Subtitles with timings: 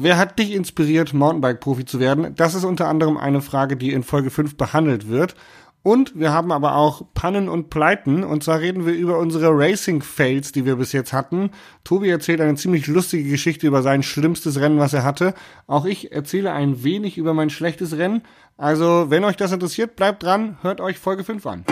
[0.00, 2.32] Wer hat dich inspiriert, Mountainbike-Profi zu werden?
[2.36, 5.34] Das ist unter anderem eine Frage, die in Folge 5 behandelt wird.
[5.82, 8.22] Und wir haben aber auch Pannen und Pleiten.
[8.22, 11.50] Und zwar reden wir über unsere Racing-Fails, die wir bis jetzt hatten.
[11.82, 15.34] Tobi erzählt eine ziemlich lustige Geschichte über sein schlimmstes Rennen, was er hatte.
[15.66, 18.22] Auch ich erzähle ein wenig über mein schlechtes Rennen.
[18.56, 21.64] Also, wenn euch das interessiert, bleibt dran, hört euch Folge 5 an.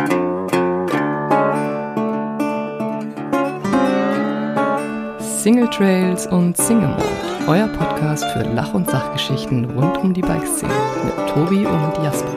[5.21, 10.75] Single Trails und Single Mode, euer Podcast für Lach- und Sachgeschichten rund um die Bikeszene
[11.05, 12.35] mit Tobi und Jasper.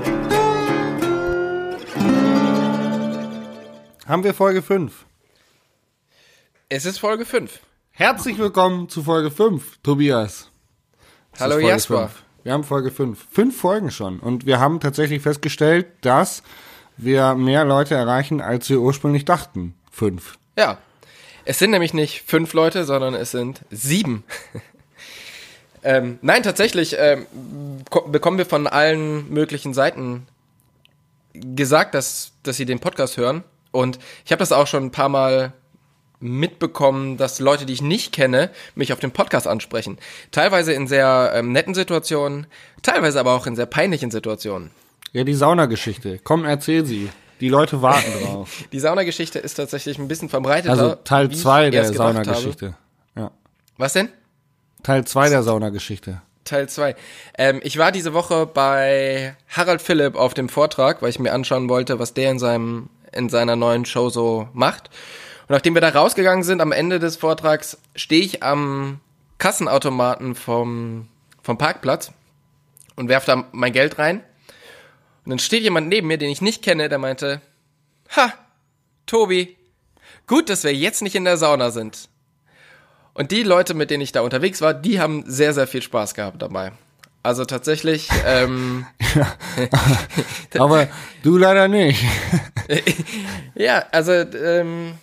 [4.06, 5.06] Haben wir Folge 5.
[6.70, 7.60] Es ist Folge 5.
[7.90, 10.52] Herzlich willkommen zu Folge 5, Tobias.
[11.34, 12.10] Es Hallo Jasper.
[12.10, 12.24] 5.
[12.44, 13.28] Wir haben Folge 5.
[13.32, 14.20] Fünf Folgen schon.
[14.20, 16.44] Und wir haben tatsächlich festgestellt, dass
[16.98, 19.74] wir mehr Leute erreichen, als wir ursprünglich dachten.
[19.90, 20.38] Fünf.
[20.56, 20.78] Ja.
[21.46, 24.24] Es sind nämlich nicht fünf Leute, sondern es sind sieben.
[25.84, 27.26] Ähm, nein, tatsächlich ähm,
[27.90, 30.28] ko- bekommen wir von allen möglichen Seiten
[31.34, 33.44] gesagt, dass, dass sie den Podcast hören.
[33.72, 35.54] Und ich habe das auch schon ein paar Mal
[36.20, 39.98] mitbekommen, dass Leute, die ich nicht kenne, mich auf den Podcast ansprechen.
[40.32, 42.48] Teilweise in sehr ähm, netten Situationen,
[42.82, 44.72] teilweise aber auch in sehr peinlichen Situationen.
[45.14, 46.20] Ja, die Saunageschichte.
[46.24, 47.10] Komm, erzähl sie.
[47.40, 48.66] Die Leute warten drauf.
[48.74, 50.72] Die Saunageschichte ist tatsächlich ein bisschen verbreiteter.
[50.72, 51.86] Also Teil wie ich 2 der.
[51.94, 52.76] Saunageschichte.
[53.16, 53.32] Ja.
[53.78, 54.10] Was denn?
[54.84, 56.22] Teil 2 der Saunageschichte.
[56.46, 56.96] Teil 2.
[57.38, 61.70] Ähm, ich war diese Woche bei Harald Philipp auf dem Vortrag, weil ich mir anschauen
[61.70, 64.90] wollte, was der in seinem in seiner neuen Show so macht.
[65.48, 69.00] Und nachdem wir da rausgegangen sind, am Ende des Vortrags stehe ich am
[69.38, 71.08] Kassenautomaten vom
[71.42, 72.12] vom Parkplatz
[72.96, 74.24] und werfe da mein Geld rein.
[75.26, 77.42] Und dann steht jemand neben mir, den ich nicht kenne, der meinte,
[78.16, 78.34] ha,
[79.06, 79.56] Tobi,
[80.28, 82.09] gut, dass wir jetzt nicht in der Sauna sind.
[83.14, 86.14] Und die Leute, mit denen ich da unterwegs war, die haben sehr, sehr viel Spaß
[86.14, 86.72] gehabt dabei.
[87.22, 88.86] Also tatsächlich, ähm,
[90.58, 90.88] Aber
[91.22, 92.02] du leider nicht.
[93.56, 94.94] ja, also, ähm,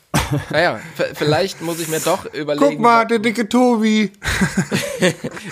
[0.50, 0.80] naja,
[1.14, 2.66] vielleicht muss ich mir doch überlegen.
[2.66, 4.12] Guck mal, der dicke Tobi.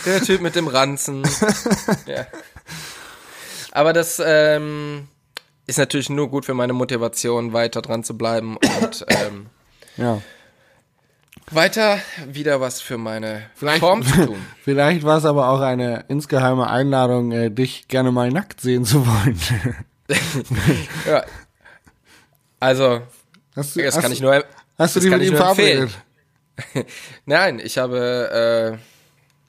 [0.06, 1.22] Der Typ mit dem Ranzen.
[2.06, 2.26] ja.
[3.70, 5.08] Aber das ähm,
[5.66, 9.46] ist natürlich nur gut für meine Motivation, weiter dran zu bleiben und ähm,
[9.96, 10.22] Ja.
[11.50, 14.36] Weiter wieder was für meine Vielleicht, Form zu tun.
[14.62, 19.06] vielleicht war es aber auch eine insgeheime Einladung, äh, dich gerne mal nackt sehen zu
[19.06, 19.38] wollen.
[21.08, 21.24] Ja.
[22.60, 23.00] Also,
[23.56, 24.44] Hast du, das hast, kann ich nur.
[24.78, 25.90] hast du dich mit ihm verabredet?
[27.26, 28.78] Nein, ich habe, äh,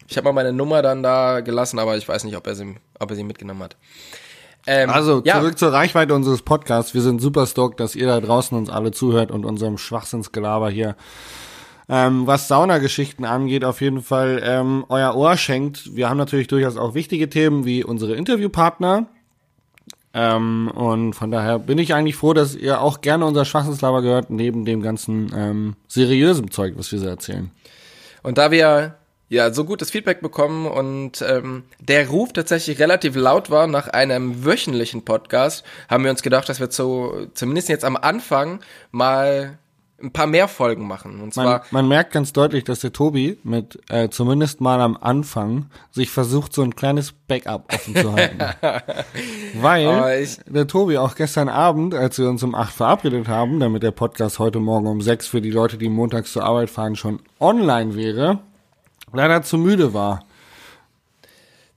[0.07, 2.75] ich habe mal meine Nummer dann da gelassen, aber ich weiß nicht, ob er sie,
[2.99, 3.75] ob er sie mitgenommen hat.
[4.67, 6.93] Ähm, Also ja, zurück zur Reichweite unseres Podcasts.
[6.93, 10.95] Wir sind super stoked, dass ihr da draußen uns alle zuhört und unserem Schwachsinnsgelaber hier.
[11.87, 15.95] Ähm, was Saunageschichten angeht, auf jeden Fall ähm, euer Ohr schenkt.
[15.95, 19.07] Wir haben natürlich durchaus auch wichtige Themen wie unsere Interviewpartner.
[20.13, 24.29] Ähm, und von daher bin ich eigentlich froh, dass ihr auch gerne unser Schwachsinnslaber gehört,
[24.29, 27.51] neben dem ganzen ähm, seriösen Zeug, was wir so erzählen.
[28.23, 28.95] Und da wir
[29.27, 34.45] ja so gutes Feedback bekommen und ähm, der Ruf tatsächlich relativ laut war nach einem
[34.45, 39.57] wöchentlichen Podcast, haben wir uns gedacht, dass wir zu, zumindest jetzt am Anfang mal
[40.05, 41.13] ein paar mehr Folgen machen.
[41.21, 44.95] Und Man, zwar man merkt ganz deutlich, dass der Tobi mit äh, zumindest mal am
[44.95, 48.37] Anfang sich versucht, so ein kleines Backup offen zu halten.
[49.55, 53.83] Weil ich- der Tobi auch gestern Abend, als wir uns um 8 verabredet haben, damit
[53.83, 57.19] der Podcast heute Morgen um 6 für die Leute, die montags zur Arbeit fahren, schon
[57.39, 58.39] online wäre,
[59.11, 60.25] leider zu müde war.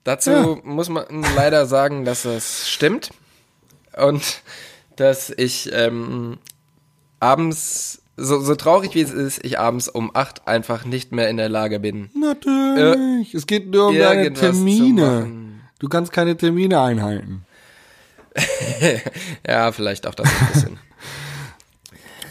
[0.04, 0.56] Dazu Ja.
[0.64, 1.04] muss man
[1.36, 3.10] leider sagen, dass es stimmt
[3.96, 4.42] und
[4.96, 6.38] dass ich ähm,
[7.20, 11.36] abends, so, so traurig wie es ist, ich abends um acht einfach nicht mehr in
[11.36, 12.10] der Lage bin.
[12.14, 13.34] Natürlich.
[13.34, 15.30] es geht nur um deine zu Termine.
[15.78, 17.44] Du kannst keine Termine einhalten.
[19.46, 20.78] Ja, vielleicht auch das ein bisschen.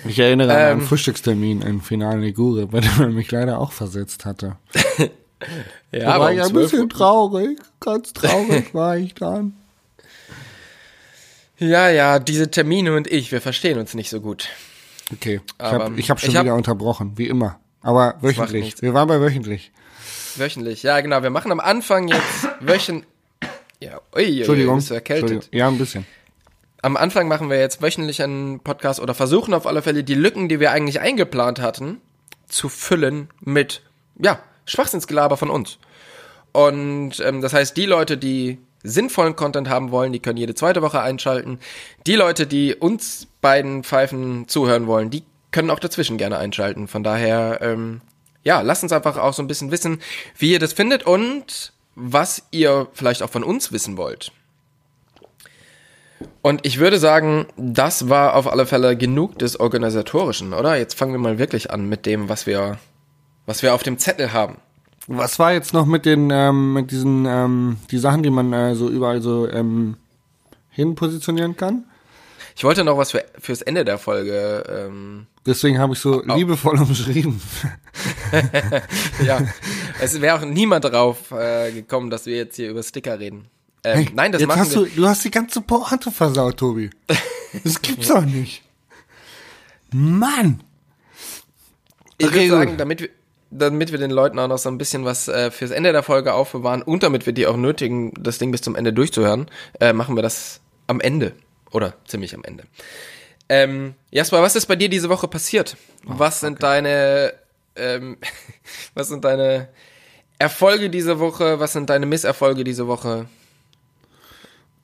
[0.06, 0.88] Ich erinnere an einen Ähm.
[0.88, 4.56] Frühstückstermin in Final Ligure, bei dem er mich leider auch versetzt hatte.
[5.92, 6.90] ja, Da war aber ich um ein 12 bisschen Uhr.
[6.90, 7.60] traurig.
[7.82, 9.54] Ganz traurig war ich dann.
[11.58, 14.48] Ja, ja, diese Termine und ich, wir verstehen uns nicht so gut.
[15.14, 17.60] Okay, ich habe ich hab schon hab- wieder unterbrochen, wie immer.
[17.82, 18.82] Aber wöchentlich.
[18.82, 19.72] Wir waren bei wöchentlich.
[20.36, 20.84] Wöchentlich.
[20.84, 21.24] Ja, genau.
[21.24, 23.06] Wir machen am Anfang jetzt wöchen.
[23.80, 24.76] Ja, ui, ui, Entschuldigung.
[24.78, 25.50] Bist du erkältet?
[25.52, 26.06] Ja, ein bisschen.
[26.82, 30.50] Am Anfang machen wir jetzt wöchentlich einen Podcast oder versuchen auf alle Fälle die Lücken,
[30.50, 32.02] die wir eigentlich eingeplant hatten,
[32.48, 33.82] zu füllen mit,
[34.22, 35.80] ja, Schwachsinnsgelaber von uns.
[36.52, 40.82] Und ähm, das heißt, die Leute, die sinnvollen Content haben wollen, die können jede zweite
[40.82, 41.60] Woche einschalten.
[42.06, 46.88] Die Leute, die uns beiden Pfeifen zuhören wollen, die können auch dazwischen gerne einschalten.
[46.88, 48.02] Von daher, ähm,
[48.44, 50.02] ja, lasst uns einfach auch so ein bisschen wissen,
[50.38, 54.32] wie ihr das findet und was ihr vielleicht auch von uns wissen wollt.
[56.42, 60.76] Und ich würde sagen, das war auf alle Fälle genug des Organisatorischen, oder?
[60.76, 62.80] Jetzt fangen wir mal wirklich an mit dem, was wir,
[63.46, 64.58] was wir auf dem Zettel haben.
[65.08, 68.76] Was war jetzt noch mit den, ähm, mit diesen, ähm, die Sachen, die man äh,
[68.76, 69.96] so überall so ähm,
[70.70, 71.86] hin positionieren kann?
[72.56, 74.64] Ich wollte noch was für, fürs Ende der Folge.
[74.68, 76.36] Ähm, Deswegen habe ich so Oh.
[76.36, 77.40] liebevoll umschrieben.
[79.24, 79.40] ja,
[80.02, 83.46] es wäre auch niemand drauf äh, gekommen, dass wir jetzt hier über Sticker reden.
[83.84, 84.86] Ähm, Hey, nein, das jetzt machen hast wir.
[84.86, 86.90] du, du hast die ganze Pointe versaut, Tobi.
[87.64, 88.64] Das gibt's doch nicht.
[89.94, 90.62] Mann!
[92.18, 93.10] Ich Okay, würde sagen, damit wir,
[93.50, 96.34] damit wir den Leuten auch noch so ein bisschen was äh, fürs Ende der Folge
[96.34, 99.48] aufbewahren und damit wir die auch nötigen, das Ding bis zum Ende durchzuhören,
[99.80, 101.34] äh, machen wir das am Ende.
[101.72, 102.64] Oder ziemlich am Ende.
[103.50, 105.78] Ähm, Jasper, was ist bei dir diese Woche passiert?
[106.06, 107.34] Oh, was sind deine,
[107.76, 108.18] ähm,
[108.94, 109.70] was sind deine
[110.40, 111.60] Erfolge diese Woche?
[111.60, 113.28] Was sind deine Misserfolge diese Woche?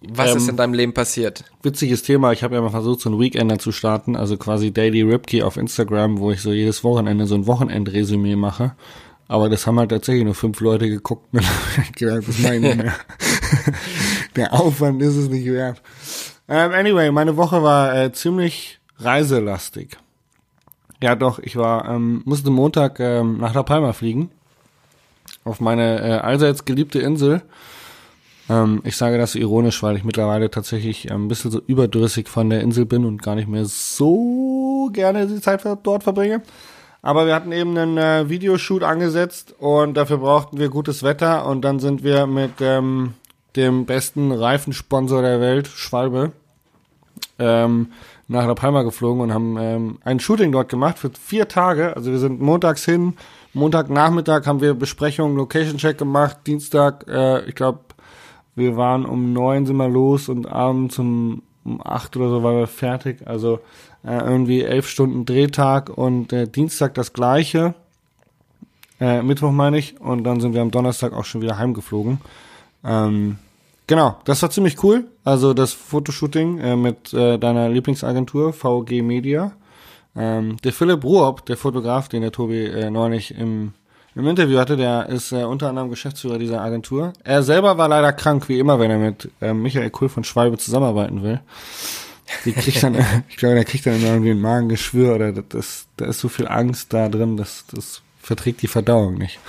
[0.09, 1.45] Was Ähm, ist in deinem Leben passiert?
[1.61, 5.01] Witziges Thema, ich habe ja mal versucht, so einen Weekender zu starten, also quasi Daily
[5.01, 8.75] Ripkey auf Instagram, wo ich so jedes Wochenende so ein Wochenendresümee mache.
[9.27, 11.41] Aber das haben halt tatsächlich nur fünf Leute geguckt und
[11.95, 12.94] gedacht, das meine ich mehr.
[14.35, 15.81] Der Aufwand ist es nicht wert.
[16.49, 19.97] Ähm, anyway, meine Woche war äh, ziemlich reiselastig.
[21.01, 24.29] Ja doch, ich war, ähm, musste Montag ähm, nach La Palma fliegen.
[25.45, 27.41] Auf meine äh, allseits geliebte Insel.
[28.50, 32.50] Ähm, ich sage das ironisch, weil ich mittlerweile tatsächlich ähm, ein bisschen so überdrüssig von
[32.50, 36.42] der Insel bin und gar nicht mehr so gerne die Zeit dort verbringe.
[37.01, 41.62] Aber wir hatten eben einen äh, Videoshoot angesetzt und dafür brauchten wir gutes Wetter und
[41.62, 43.13] dann sind wir mit ähm,
[43.56, 46.31] dem besten Reifensponsor der Welt, Schwalbe,
[47.40, 47.92] ähm,
[48.30, 51.95] nach La Palma geflogen und haben ähm, ein Shooting dort gemacht für vier Tage.
[51.95, 53.16] Also wir sind montags hin,
[53.54, 57.80] Montagnachmittag haben wir Besprechungen, Location-Check gemacht, Dienstag, äh, ich glaube,
[58.55, 62.57] wir waren um neun sind wir los und abends um, um acht oder so waren
[62.57, 63.25] wir fertig.
[63.27, 63.59] Also
[64.05, 67.73] äh, irgendwie elf Stunden Drehtag und äh, Dienstag das gleiche.
[69.00, 70.00] Äh, Mittwoch meine ich.
[70.00, 72.19] Und dann sind wir am Donnerstag auch schon wieder heimgeflogen.
[72.83, 73.38] Ähm,
[73.88, 75.06] genau, das war ziemlich cool.
[75.23, 79.53] Also das Fotoshooting äh, mit äh, deiner Lieblingsagentur VG Media.
[80.15, 83.73] Ähm, der Philipp Ruob, der Fotograf, den der Tobi äh, neulich im,
[84.15, 87.13] im Interview hatte, der ist äh, unter anderem Geschäftsführer dieser Agentur.
[87.24, 90.57] Er selber war leider krank, wie immer, wenn er mit äh, Michael Kuhl von Schwalbe
[90.57, 91.39] zusammenarbeiten will.
[92.45, 92.95] Die kriegt dann,
[93.30, 96.30] ich glaube, der kriegt dann immer irgendwie ein Magengeschwür oder das, das, da ist so
[96.30, 99.39] viel Angst da drin, dass das verträgt die Verdauung nicht.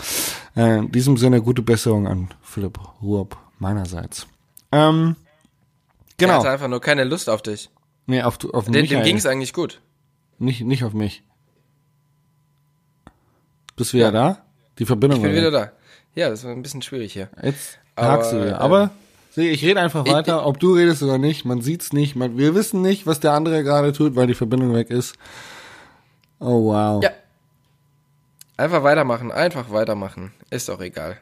[0.56, 4.26] Äh, in diesem Sinne gute Besserung an Philipp Ruob meinerseits.
[4.72, 5.16] Ähm,
[6.16, 6.34] genau.
[6.34, 7.70] hatte einfach nur keine Lust auf dich.
[8.06, 9.04] Nee, auf, auf Den, dem Michael.
[9.04, 9.80] ging es eigentlich gut.
[10.38, 11.22] Nicht, nicht auf mich.
[13.76, 14.43] Bist du wieder da?
[14.78, 15.72] Die Verbindung Ich bin wieder da.
[16.14, 17.28] Ja, das war ein bisschen schwierig hier.
[17.42, 18.56] Jetzt hakst du wieder.
[18.56, 18.90] ähm, Aber
[19.32, 21.44] sieh, ich rede einfach ich- weiter, ob du redest oder nicht.
[21.44, 22.14] Man sieht's nicht.
[22.16, 25.16] Man, wir wissen nicht, was der andere gerade tut, weil die Verbindung weg ist.
[26.40, 27.02] Oh wow.
[27.02, 27.10] Ja.
[28.56, 30.32] Einfach weitermachen, einfach weitermachen.
[30.50, 31.16] Ist doch egal.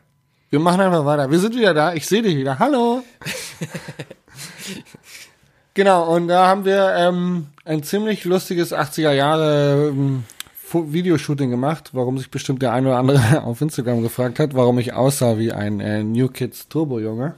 [0.51, 1.31] Wir machen einfach weiter.
[1.31, 1.95] Wir sind wieder da.
[1.95, 2.59] Ich sehe dich wieder.
[2.59, 3.03] Hallo.
[5.75, 10.25] genau, und da haben wir ähm, ein ziemlich lustiges 80er Jahre ähm,
[10.75, 14.93] Videoshooting gemacht, warum sich bestimmt der eine oder andere auf Instagram gefragt hat, warum ich
[14.93, 17.35] aussah wie ein äh, New Kids Turbo Junge.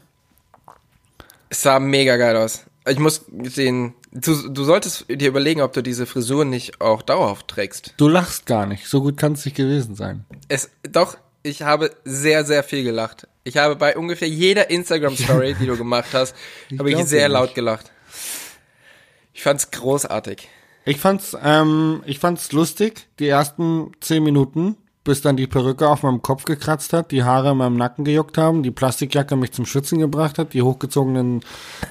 [1.48, 2.64] Es sah mega geil aus.
[2.86, 7.48] Ich muss sehen, du, du solltest dir überlegen, ob du diese Frisur nicht auch dauerhaft
[7.48, 7.94] trägst.
[7.96, 8.86] Du lachst gar nicht.
[8.86, 10.24] So gut kann es nicht gewesen sein.
[10.48, 13.26] Es, doch, ich habe sehr, sehr viel gelacht.
[13.42, 16.34] Ich habe bei ungefähr jeder Instagram-Story, die du gemacht hast,
[16.70, 17.54] Ich habe ich sehr laut nicht.
[17.54, 17.90] gelacht.
[19.32, 20.48] Ich fand's großartig.
[20.84, 26.02] Ich fand's, ähm, ich fand's lustig, die ersten zehn Minuten, bis dann die Perücke auf
[26.02, 29.66] meinem Kopf gekratzt hat, die Haare in meinem Nacken gejuckt haben, die Plastikjacke mich zum
[29.66, 31.40] Schwitzen gebracht hat, die hochgezogenen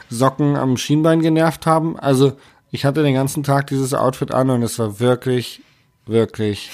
[0.09, 1.97] Socken am Schienbein genervt haben.
[1.99, 2.33] Also
[2.71, 5.61] ich hatte den ganzen Tag dieses Outfit an und es war wirklich,
[6.05, 6.69] wirklich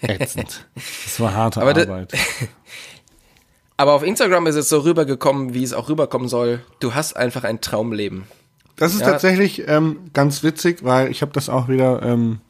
[0.00, 0.66] ätzend.
[1.06, 2.12] Es war harte Aber Arbeit.
[3.76, 6.60] Aber auf Instagram ist es so rübergekommen, wie es auch rüberkommen soll.
[6.78, 8.24] Du hast einfach ein Traumleben.
[8.76, 9.10] Das ist Ja.
[9.12, 12.40] tatsächlich ähm, ganz witzig, weil ich habe das auch wieder, ähm,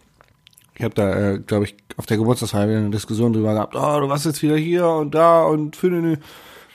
[0.75, 3.75] ich habe da, äh, glaube ich, auf der Geburtstagsfeier wieder eine Diskussion drüber gehabt.
[3.77, 6.19] Oh, du warst jetzt wieder hier und da und für den.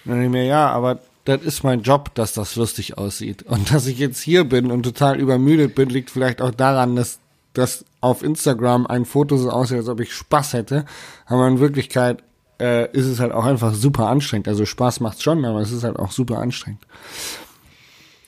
[0.06, 3.44] Dann ich mir, ja, aber das ist mein Job, dass das lustig aussieht.
[3.44, 7.20] Und dass ich jetzt hier bin und total übermüdet bin, liegt vielleicht auch daran, dass
[7.54, 10.86] dass auf Instagram ein Foto so aussieht, als ob ich Spaß hätte.
[11.26, 12.24] Aber in Wirklichkeit
[12.62, 14.48] äh, ist es halt auch einfach super anstrengend.
[14.48, 16.82] Also Spaß macht's schon, aber es ist halt auch super anstrengend.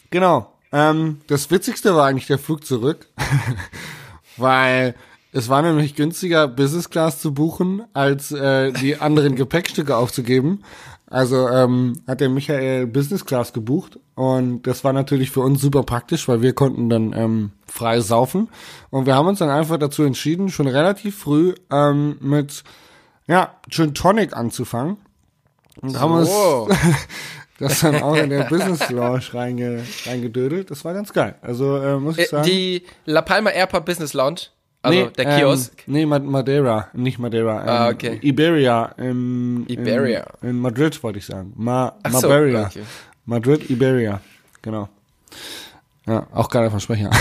[0.10, 0.51] Genau.
[0.72, 3.08] Ähm, das Witzigste war eigentlich der Flug zurück,
[4.38, 4.96] weil
[5.34, 10.64] Es war nämlich günstiger, Business Class zu buchen, als äh, die anderen Gepäckstücke aufzugeben.
[11.08, 15.84] Also ähm, hat der Michael Business Class gebucht und das war natürlich für uns super
[15.84, 18.50] praktisch, weil wir konnten dann ähm, frei saufen.
[18.90, 22.64] Und wir haben uns dann einfach dazu entschieden, schon relativ früh ähm, mit
[23.28, 24.98] ja Gin Tonic anzufangen.
[25.82, 26.30] Und haben uns
[27.62, 30.70] das dann auch in der Business Lounge reinge, reingedödelt.
[30.72, 31.36] Das war ganz geil.
[31.42, 32.46] Also äh, muss ich Äh, sagen.
[32.48, 34.42] Die La Palma Airport Business Lounge,
[34.82, 35.74] also der Kiosk.
[35.88, 37.62] Ähm, nee, Ma- Madeira, nicht Madeira.
[37.62, 38.20] Ähm, Ah, okay.
[38.22, 38.94] Iberia.
[38.98, 40.26] Im, Iberia.
[40.42, 41.54] In, in Madrid wollte ich sagen.
[41.56, 42.66] Ma Ach so, Madeira.
[42.68, 42.84] okay.
[43.26, 44.20] Madrid, Iberia.
[44.62, 44.90] Genau.
[46.08, 47.10] Ja, auch geiler Versprecher.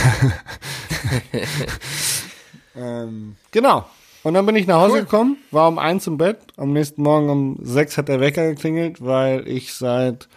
[2.76, 3.86] ähm, genau.
[4.22, 5.00] Und dann bin ich nach Hause Cool.
[5.00, 6.38] gekommen, war um eins im Bett.
[6.56, 10.28] Am nächsten Morgen um sechs hat der Wecker geklingelt, weil ich seit,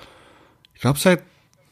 [0.73, 1.21] ich glaube seit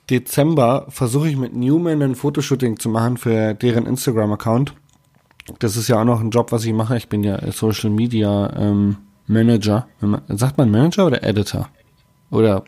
[0.09, 4.73] Dezember versuche ich mit Newman ein Fotoshooting zu machen für deren Instagram-Account.
[5.59, 6.97] Das ist ja auch noch ein Job, was ich mache.
[6.97, 9.87] Ich bin ja Social Media ähm, Manager.
[10.27, 11.69] Sagt man Manager oder Editor?
[12.29, 12.65] Oder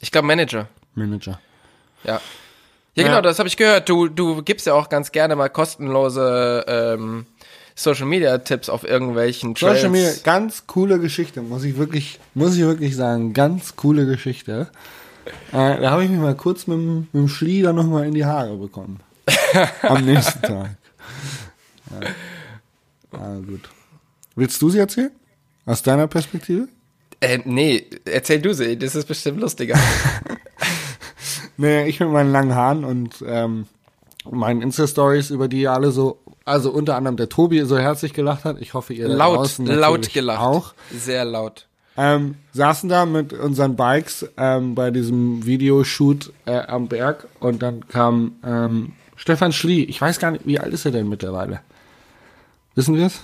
[0.00, 0.68] Ich glaube Manager.
[0.94, 1.38] Manager?
[2.02, 2.20] Ja.
[2.96, 3.88] Ja, genau, das habe ich gehört.
[3.88, 7.26] Du, du gibst ja auch ganz gerne mal kostenlose ähm,
[7.74, 9.78] Social Media Tipps auf irgendwelchen Trails.
[9.78, 14.68] Social Media, ganz coole Geschichte, muss ich wirklich, muss ich wirklich sagen, ganz coole Geschichte.
[15.52, 18.24] Äh, da habe ich mich mal kurz mit, dem- mit dem Schlieder nochmal in die
[18.24, 19.00] Haare bekommen.
[19.82, 20.76] Am nächsten Tag.
[22.00, 22.08] Ja.
[23.18, 23.68] Ah, gut.
[24.36, 25.10] Willst du sie erzählen?
[25.66, 26.68] Aus deiner Perspektive?
[27.20, 29.78] Äh, nee, erzähl du sie, das ist bestimmt lustiger.
[31.56, 33.66] Nee, ich mit meinen langen Haaren und ähm,
[34.28, 38.44] meinen Insta-Stories, über die ihr alle so, also unter anderem der Tobi so herzlich gelacht
[38.44, 38.60] hat.
[38.60, 40.40] Ich hoffe, ihr da laut, draußen laut gelacht.
[40.40, 40.74] auch.
[40.92, 41.66] Sehr laut.
[41.96, 47.86] ähm, saßen da mit unseren Bikes ähm, bei diesem Videoshoot äh, am Berg und dann
[47.88, 49.84] kam ähm, Stefan Schlie.
[49.84, 51.60] Ich weiß gar nicht, wie alt ist er denn mittlerweile?
[52.74, 53.20] Wissen wir es?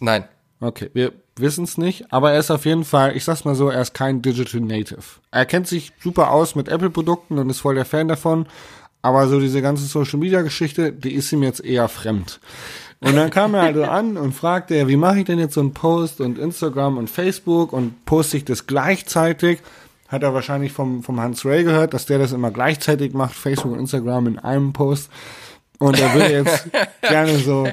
[0.00, 0.24] Nein.
[0.60, 3.68] Okay, wir wissen es nicht, aber er ist auf jeden Fall, ich sag's mal so,
[3.68, 5.02] er ist kein Digital Native.
[5.30, 8.46] Er kennt sich super aus mit Apple-Produkten und ist voll der Fan davon,
[9.06, 12.40] aber so diese ganze Social-Media-Geschichte, die ist ihm jetzt eher fremd.
[13.00, 15.74] Und dann kam er also an und fragte, wie mache ich denn jetzt so einen
[15.74, 19.60] Post und Instagram und Facebook und poste ich das gleichzeitig?
[20.08, 23.72] Hat er wahrscheinlich vom, vom Hans Ray gehört, dass der das immer gleichzeitig macht, Facebook
[23.72, 25.08] und Instagram in einem Post.
[25.78, 26.68] Und er würde jetzt
[27.02, 27.68] gerne so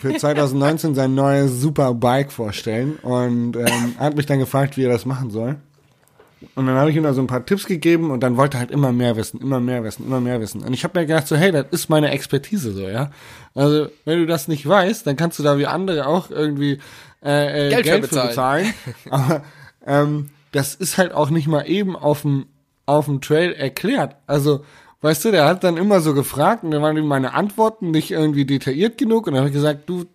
[0.00, 4.84] für 2019 sein neues super Bike vorstellen und ähm, er hat mich dann gefragt, wie
[4.84, 5.56] er das machen soll.
[6.54, 8.60] Und dann habe ich ihm da so ein paar Tipps gegeben und dann wollte er
[8.60, 10.62] halt immer mehr wissen, immer mehr wissen, immer mehr wissen.
[10.62, 13.10] Und ich habe mir gedacht so, hey, das ist meine Expertise so, ja.
[13.54, 16.78] Also wenn du das nicht weißt, dann kannst du da wie andere auch irgendwie
[17.22, 18.74] äh, äh, Geld Geld, für für bezahlen.
[19.10, 19.42] Aber
[19.86, 22.46] ähm, das ist halt auch nicht mal eben auf dem
[22.86, 24.16] auf dem Trail erklärt.
[24.26, 24.64] Also
[25.04, 28.10] Weißt du, der hat dann immer so gefragt und dann waren ihm meine Antworten nicht
[28.10, 30.06] irgendwie detailliert genug und dann habe ich gesagt, du,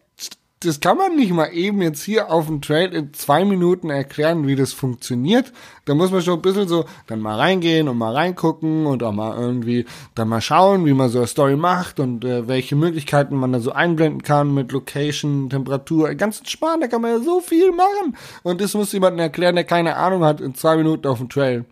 [0.62, 4.46] das kann man nicht mal eben jetzt hier auf dem Trail in zwei Minuten erklären,
[4.46, 5.54] wie das funktioniert.
[5.86, 9.14] Da muss man schon ein bisschen so dann mal reingehen und mal reingucken und auch
[9.14, 9.86] mal irgendwie
[10.16, 13.62] dann mal schauen, wie man so eine Story macht und äh, welche Möglichkeiten man da
[13.62, 18.18] so einblenden kann mit Location, Temperatur, ganz entspannt, da kann man ja so viel machen.
[18.44, 21.64] Und das muss jemandem erklären, der keine Ahnung hat, in zwei Minuten auf dem Trail.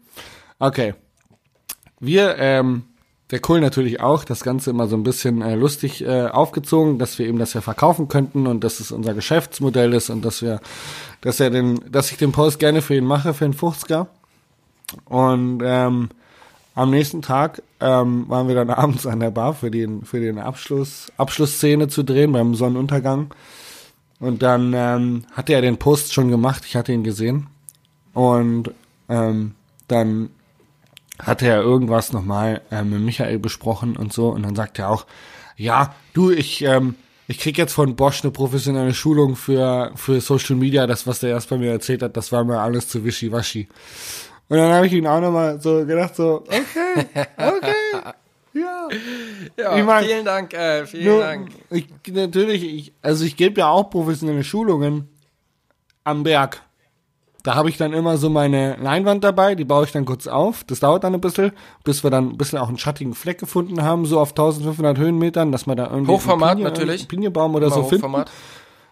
[0.60, 0.94] Okay.
[2.00, 2.84] Wir, ähm,
[3.32, 7.20] der Kohl natürlich auch, das Ganze immer so ein bisschen äh, lustig äh, aufgezogen, dass
[7.20, 10.62] wir eben das ja verkaufen könnten und dass es unser Geschäftsmodell ist und dass wir,
[11.22, 14.08] dass er den, dass ich den Post gerne für ihn mache, für den 50er.
[15.06, 16.10] Und ähm,
[16.74, 20.40] am nächsten Tag ähm, waren wir dann abends an der Bar für den, für den
[20.40, 23.34] Abschluss, Abschlussszene zu drehen beim Sonnenuntergang.
[24.20, 27.48] Und dann ähm, hatte er den Post schon gemacht, ich hatte ihn gesehen.
[28.14, 28.72] Und
[29.10, 29.54] ähm,
[29.88, 30.30] dann
[31.20, 34.30] hatte er irgendwas nochmal ähm, mit Michael besprochen und so.
[34.30, 35.06] Und dann sagt er auch,
[35.56, 36.96] ja, du, ich, ähm,
[37.28, 40.88] ich krieg jetzt von Bosch eine professionelle Schulung für, für Social Media.
[40.88, 43.68] Das, was der erst bei mir erzählt hat, das war mir alles zu wischiwaschi.
[44.50, 47.06] Und dann habe ich ihn auch nochmal so gedacht, so, okay,
[47.38, 48.14] okay,
[48.54, 48.88] ja.
[49.58, 51.50] Ja, Ich mein, vielen Dank, äh, vielen Nur, Dank.
[51.70, 55.10] ich, natürlich, ich, also ich gebe ja auch professionelle Schulungen
[56.04, 56.62] am Berg.
[57.48, 60.66] Da habe ich dann immer so meine Leinwand dabei, die baue ich dann kurz auf.
[60.66, 61.54] Das dauert dann ein bisschen,
[61.86, 65.54] bis wir dann ein bisschen auch einen schattigen Fleck gefunden haben, so auf 1500 Höhenmetern,
[65.54, 67.01] dass man da irgendwie Hochformat Pinie- natürlich.
[67.04, 68.04] einen Pinienbaum oder Immer so finden.
[68.04, 68.32] Hochformat.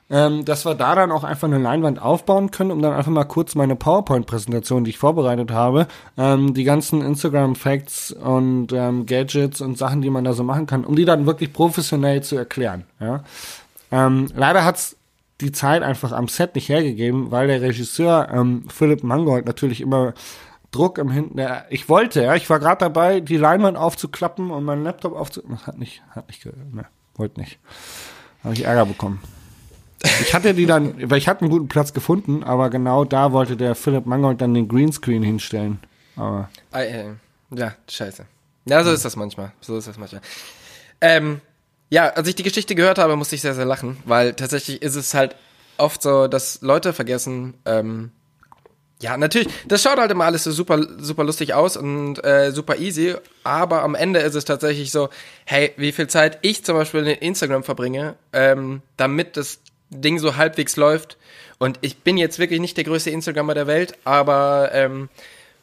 [0.09, 3.25] Ähm, dass wir da dann auch einfach eine Leinwand aufbauen können, um dann einfach mal
[3.25, 9.77] kurz meine PowerPoint-Präsentation, die ich vorbereitet habe, ähm, die ganzen Instagram-Facts und ähm, Gadgets und
[9.77, 12.85] Sachen, die man da so machen kann, um die dann wirklich professionell zu erklären.
[13.01, 13.25] Ja?
[13.91, 14.95] Ähm, leider hat's
[15.41, 20.13] die Zeit einfach am Set nicht hergegeben, weil der Regisseur ähm, Philipp Mangold natürlich immer
[20.71, 21.37] Druck im Hinten.
[21.37, 25.41] Der, ich wollte, ja, ich war gerade dabei, die Leinwand aufzuklappen und meinen Laptop aufzu.
[25.49, 27.59] Das hat nicht, hat nicht, ne, wollte nicht.
[28.43, 29.21] Habe ich Ärger bekommen.
[30.21, 33.57] Ich hatte die dann, weil ich hatte einen guten Platz gefunden, aber genau da wollte
[33.57, 35.79] der Philipp Mangold dann den Greenscreen hinstellen.
[36.15, 37.05] Aber Ah, äh,
[37.51, 38.25] ja, scheiße.
[38.65, 39.51] Ja, so ist das manchmal.
[39.61, 40.21] So ist das manchmal.
[41.01, 41.41] Ähm,
[41.89, 44.95] ja, als ich die Geschichte gehört habe, musste ich sehr, sehr lachen, weil tatsächlich ist
[44.95, 45.35] es halt
[45.77, 48.11] oft so, dass Leute vergessen, ähm,
[49.01, 52.77] ja, natürlich, das schaut halt immer alles so super, super lustig aus und äh, super
[52.77, 55.09] easy, aber am Ende ist es tatsächlich so,
[55.45, 60.37] hey, wie viel Zeit ich zum Beispiel in Instagram verbringe, ähm, damit das Ding so
[60.37, 61.17] halbwegs läuft.
[61.57, 65.09] Und ich bin jetzt wirklich nicht der größte Instagrammer der Welt, aber ähm,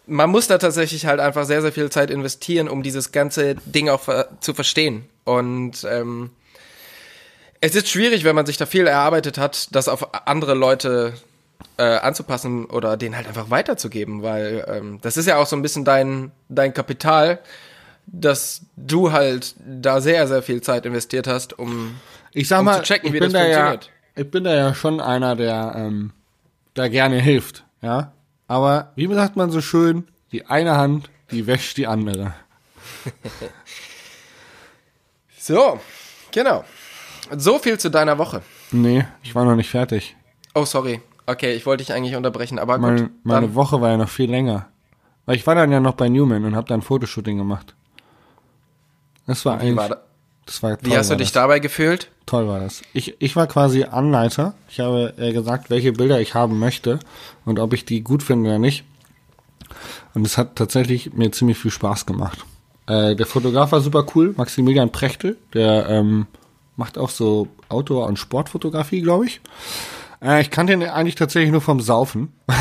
[0.06, 3.88] man muss da tatsächlich halt einfach sehr, sehr viel Zeit investieren, um dieses ganze Ding
[3.88, 5.04] auch ver zu verstehen.
[5.24, 6.30] Und ähm,
[7.60, 11.14] es ist schwierig, wenn man sich da viel erarbeitet hat, das auf andere Leute
[11.76, 15.62] äh, anzupassen oder denen halt einfach weiterzugeben, weil ähm, das ist ja auch so ein
[15.62, 17.38] bisschen dein, dein Kapital,
[18.06, 22.00] dass du halt da sehr, sehr viel Zeit investiert hast, um
[22.32, 23.90] ich sag Um mal, zu checken, ich wie bin das da ja, funktioniert.
[24.16, 26.12] ich bin da ja schon einer, der ähm,
[26.74, 28.12] da gerne hilft, ja.
[28.48, 32.34] Aber wie sagt man so schön, die eine Hand, die wäscht die andere.
[35.42, 35.80] So,
[36.30, 36.62] genau.
[37.36, 38.42] So viel zu deiner Woche.
[38.70, 40.14] Nee, ich war noch nicht fertig.
[40.54, 41.00] Oh, sorry.
[41.26, 42.82] Okay, ich wollte dich eigentlich unterbrechen, aber gut.
[42.82, 44.68] Meine, meine Woche war ja noch viel länger.
[45.26, 47.74] Weil ich war dann ja noch bei Newman und habe dann ein Fotoshooting gemacht.
[49.26, 50.02] Das war wie, eigentlich, war da,
[50.46, 50.92] das war toll.
[50.92, 51.42] wie hast du dich das.
[51.42, 52.08] dabei gefühlt?
[52.24, 52.82] Toll war das.
[52.92, 54.54] Ich, ich war quasi Anleiter.
[54.68, 57.00] Ich habe äh, gesagt, welche Bilder ich haben möchte
[57.44, 58.84] und ob ich die gut finde oder nicht.
[60.14, 62.44] Und es hat tatsächlich mir ziemlich viel Spaß gemacht.
[62.92, 65.36] Äh, der Fotograf war super cool, Maximilian Prechtel.
[65.54, 66.26] Der ähm,
[66.76, 69.40] macht auch so Outdoor- und Sportfotografie, glaube ich.
[70.22, 72.32] Äh, ich kannte ihn eigentlich tatsächlich nur vom Saufen.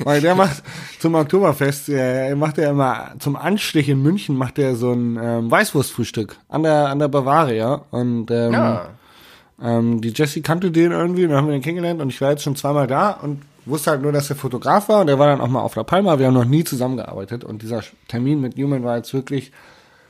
[0.00, 0.62] Weil der macht
[1.00, 5.50] zum Oktoberfest, äh, macht er immer zum Anstich in München macht er so ein ähm,
[5.50, 8.88] Weißwurstfrühstück an der an der Bavaria und ähm, Ja.
[9.62, 12.42] ähm, die Jessie kannte den irgendwie, und haben wir den kennengelernt und ich war jetzt
[12.42, 15.40] schon zweimal da und wusste halt nur, dass er Fotograf war und er war dann
[15.40, 16.18] auch mal auf La Palma.
[16.18, 19.52] Wir haben noch nie zusammengearbeitet und dieser Termin mit Newman war jetzt wirklich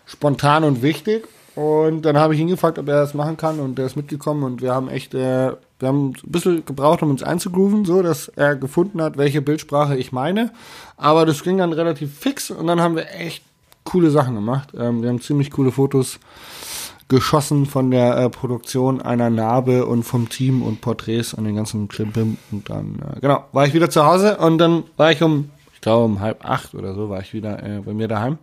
[0.07, 1.27] spontan und wichtig.
[1.55, 4.45] Und dann habe ich ihn gefragt, ob er das machen kann und er ist mitgekommen
[4.45, 8.29] und wir haben echt, äh, wir haben ein bisschen gebraucht, um uns einzugrooven, so dass
[8.29, 10.53] er gefunden hat, welche Bildsprache ich meine.
[10.97, 13.43] Aber das ging dann relativ fix und dann haben wir echt
[13.83, 14.69] coole Sachen gemacht.
[14.79, 16.21] Ähm, wir haben ziemlich coole Fotos
[17.09, 21.89] geschossen von der äh, Produktion einer Narbe und vom Team und Porträts und den ganzen
[21.89, 22.37] Klimpim.
[22.53, 25.81] Und dann, äh, genau, war ich wieder zu Hause und dann war ich um, ich
[25.81, 28.39] glaube um halb acht oder so, war ich wieder äh, bei mir daheim.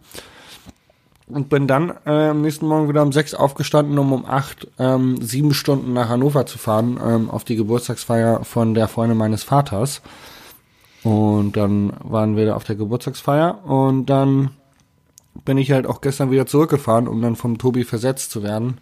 [1.27, 5.17] Und bin dann äh, am nächsten Morgen wieder um sechs aufgestanden, um um acht ähm,
[5.21, 10.01] sieben Stunden nach Hannover zu fahren, ähm, auf die Geburtstagsfeier von der Freundin meines Vaters.
[11.03, 14.51] Und dann waren wir da auf der Geburtstagsfeier und dann
[15.43, 18.77] bin ich halt auch gestern wieder zurückgefahren, um dann vom Tobi versetzt zu werden,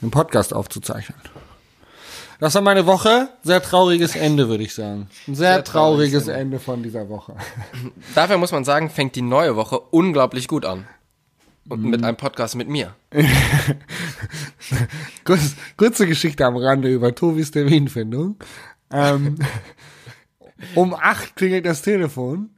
[0.00, 1.18] den Podcast aufzuzeichnen.
[2.40, 3.30] Das war meine Woche.
[3.42, 5.08] Sehr trauriges Ende, würde ich sagen.
[5.26, 7.34] Ein sehr, Sehr trauriges trauriges Ende von dieser Woche.
[8.14, 10.86] Dafür muss man sagen, fängt die neue Woche unglaublich gut an.
[11.68, 11.90] Und Mhm.
[11.90, 12.94] mit einem Podcast mit mir.
[15.24, 18.36] Kurz, kurze Geschichte am Rande über Tobis Terminfindung.
[18.90, 19.38] Ähm,
[20.74, 22.50] um acht klingelt das Telefon.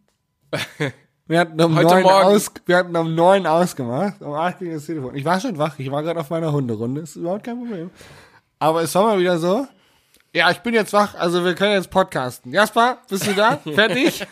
[1.30, 4.20] Wir hatten um neun aus, wir hatten um neun ausgemacht.
[4.20, 5.14] Um acht klingelt das Telefon.
[5.14, 5.78] Ich war schon wach.
[5.78, 7.02] Ich war gerade auf meiner Hunderunde.
[7.02, 7.90] Ist überhaupt kein Problem.
[8.58, 9.64] Aber es war mal wieder so.
[10.34, 12.52] Ja, ich bin jetzt wach, also wir können jetzt podcasten.
[12.52, 13.58] Jasper, bist du da?
[13.74, 14.26] Fertig?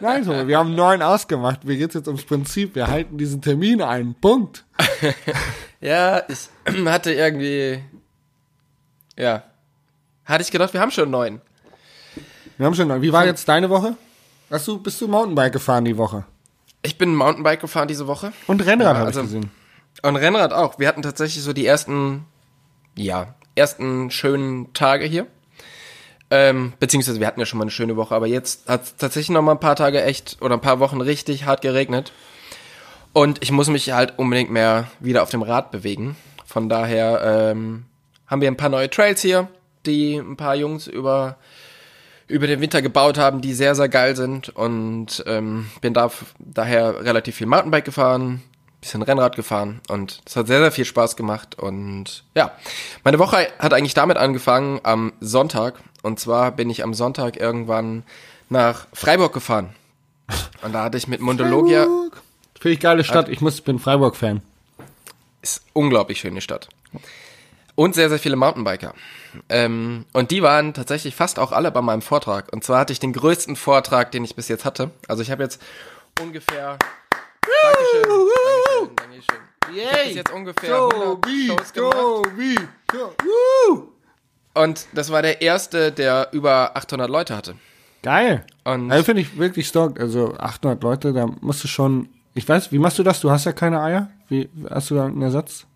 [0.00, 1.64] Nein, Tobi, wir haben neun ausgemacht.
[1.64, 2.74] Mir geht's jetzt ums Prinzip.
[2.76, 4.14] Wir halten diesen Termin ein.
[4.18, 4.64] Punkt.
[5.82, 6.48] Ja, ich
[6.86, 7.82] hatte irgendwie.
[9.18, 9.44] Ja.
[10.26, 11.40] Hatte ich gedacht, wir haben schon neun.
[12.58, 13.00] Wir haben schon neun.
[13.00, 13.96] Wie war jetzt deine Woche?
[14.50, 16.24] Hast du, bist du Mountainbike gefahren die Woche?
[16.82, 18.32] Ich bin Mountainbike gefahren diese Woche.
[18.46, 19.50] Und Rennrad Ja, habe also- ich gesehen.
[20.02, 20.78] Und Rennrad auch.
[20.78, 22.24] Wir hatten tatsächlich so die ersten,
[22.96, 25.26] ja, ersten schönen Tage hier.
[26.30, 29.30] Ähm, beziehungsweise wir hatten ja schon mal eine schöne Woche, aber jetzt hat es tatsächlich
[29.30, 32.12] noch mal ein paar Tage echt oder ein paar Wochen richtig hart geregnet.
[33.12, 36.16] Und ich muss mich halt unbedingt mehr wieder auf dem Rad bewegen.
[36.46, 37.84] Von daher ähm,
[38.28, 39.48] haben wir ein paar neue Trails hier,
[39.86, 41.36] die ein paar Jungs über
[42.30, 47.04] über den Winter gebaut haben, die sehr, sehr geil sind und ähm, bin da daher
[47.04, 48.42] relativ viel Mountainbike gefahren,
[48.80, 52.52] bisschen Rennrad gefahren und es hat sehr, sehr viel Spaß gemacht und ja,
[53.04, 58.04] meine Woche hat eigentlich damit angefangen am Sonntag und zwar bin ich am Sonntag irgendwann
[58.48, 59.74] nach Freiburg gefahren
[60.62, 62.22] und da hatte ich mit Mundologia, Freiburg.
[62.60, 63.28] Finde ich geile Stadt.
[63.30, 64.42] Ich muss, bin Freiburg-Fan.
[65.40, 66.68] ist unglaublich schöne Stadt.
[67.74, 68.94] Und sehr, sehr viele Mountainbiker.
[69.48, 72.52] Ähm, und die waren tatsächlich fast auch alle bei meinem Vortrag.
[72.52, 74.90] Und zwar hatte ich den größten Vortrag, den ich bis jetzt hatte.
[75.08, 75.62] Also ich habe jetzt
[76.20, 76.76] ungefähr.
[77.62, 78.28] Dankeschön.
[78.96, 78.96] Dankeschön.
[78.96, 79.90] Dankeschön.
[79.90, 81.92] hab bis jetzt ungefähr 100 Tobi, Shows gemacht.
[81.96, 82.54] Tobi,
[82.88, 83.88] To- Woo!
[84.54, 87.54] Und das war der erste, der über 800 Leute hatte.
[88.02, 88.44] Geil.
[88.64, 90.00] Und Also finde ich wirklich stark.
[90.00, 92.08] Also 800 Leute, da musst du schon.
[92.34, 93.20] Ich weiß, wie machst du das?
[93.20, 94.10] Du hast ja keine Eier.
[94.28, 95.66] Wie hast du da einen Ersatz?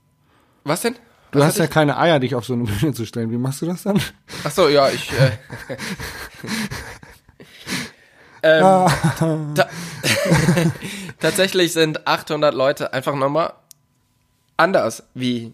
[0.67, 0.97] was denn?
[1.35, 3.31] Du hast ja keine Eier, dich auf so eine Bühne zu stellen.
[3.31, 4.01] Wie machst du das dann?
[4.45, 5.11] Ach so, ja, ich.
[5.13, 5.33] Äh,
[8.61, 9.69] ähm, ta
[11.21, 13.53] tatsächlich sind 800 Leute einfach nochmal
[14.57, 15.53] anders wie.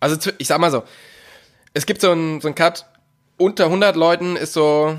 [0.00, 0.82] Also ich sag mal so,
[1.72, 2.84] es gibt so einen so einen Cut
[3.38, 4.98] unter 100 Leuten ist so,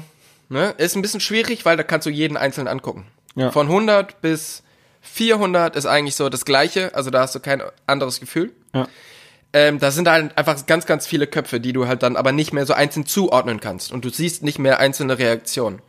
[0.49, 3.05] ne, ist ein bisschen schwierig, weil da kannst du jeden einzeln angucken.
[3.35, 3.51] Ja.
[3.51, 4.63] Von 100 bis
[5.01, 8.51] 400 ist eigentlich so das Gleiche, also da hast du kein anderes Gefühl.
[8.73, 8.87] Ja.
[9.55, 12.53] Ähm, da sind halt einfach ganz, ganz viele Köpfe, die du halt dann aber nicht
[12.53, 15.79] mehr so einzeln zuordnen kannst und du siehst nicht mehr einzelne Reaktionen.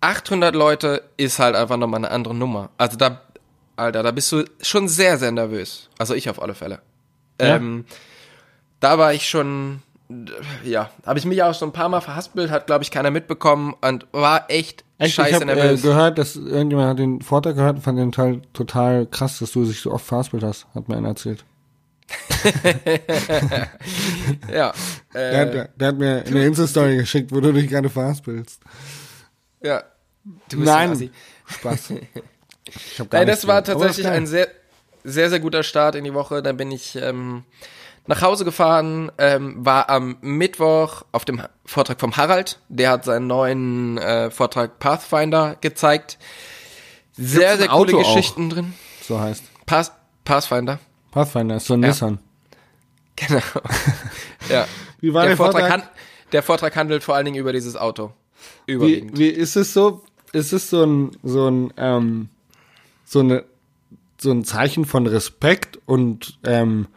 [0.00, 2.70] 800 Leute ist halt einfach nochmal eine andere Nummer.
[2.78, 3.22] Also da,
[3.74, 5.88] Alter, da bist du schon sehr, sehr nervös.
[5.98, 6.80] Also ich auf alle Fälle.
[7.40, 7.56] Ja.
[7.56, 7.86] Ähm,
[8.78, 9.82] da war ich schon,
[10.62, 13.74] ja, habe ich mich auch schon ein paar Mal verhaspelt, hat glaube ich keiner mitbekommen
[13.80, 15.82] und war echt, Echt, ich scheiße habe äh, nervös.
[15.82, 19.64] gehört, dass irgendjemand hat den Vortrag gehört und fand den Teil total krass, dass du
[19.64, 21.44] dich so oft verhaspelt hast, hat mir einer erzählt.
[24.52, 24.72] ja,
[25.14, 28.60] Der, äh, hat, der hat mir eine Insta-Story geschickt, wo du dich gerade verhaspelst.
[29.62, 29.82] ja.
[30.48, 30.90] Du bist Nein.
[30.90, 31.10] ein.
[31.46, 31.92] Spaß.
[32.68, 33.78] Ich hab gar Nein, das war gehört.
[33.80, 34.48] Tatsächlich ein sehr,
[35.04, 36.42] sehr, sehr guter Start in die Woche.
[36.42, 37.44] Dann bin ich ähm,
[38.08, 42.58] nach Hause gefahren, ähm, war am Mittwoch auf dem Vortrag vom Harald.
[42.68, 46.18] Der hat seinen neuen äh, Vortrag Pathfinder gezeigt.
[47.12, 48.14] Sehr, sehr coole Auto auch?
[48.16, 48.74] Geschichten drin.
[49.00, 49.44] So heißt.
[49.64, 49.92] Path,
[50.24, 50.80] Pathfinder.
[51.12, 51.88] Pathfinder ist so ein Ja.
[51.90, 52.18] Nissan.
[53.26, 53.40] Genau.
[54.50, 54.66] ja.
[55.00, 55.68] Wie war der, der Vortrag?
[55.68, 55.90] Vortrag?
[56.32, 58.12] der Vortrag handelt vor allen Dingen über dieses Auto.
[58.66, 59.18] Wie, Überwiegend.
[59.18, 60.04] wie ist es so?
[60.32, 62.28] Ist es so ein, so ein, ähm,
[63.04, 63.44] so eine,
[64.18, 66.88] so ein Zeichen von Respekt und, ähm,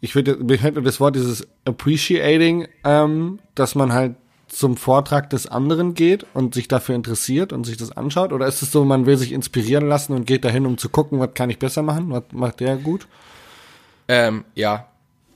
[0.00, 4.14] ich würde, mir fällt nur das Wort dieses appreciating, ähm, dass man halt
[4.48, 8.32] zum Vortrag des anderen geht und sich dafür interessiert und sich das anschaut?
[8.32, 11.20] Oder ist es so, man will sich inspirieren lassen und geht dahin, um zu gucken,
[11.20, 12.10] was kann ich besser machen?
[12.10, 13.06] Was macht der gut?
[14.08, 14.88] Ähm, ja.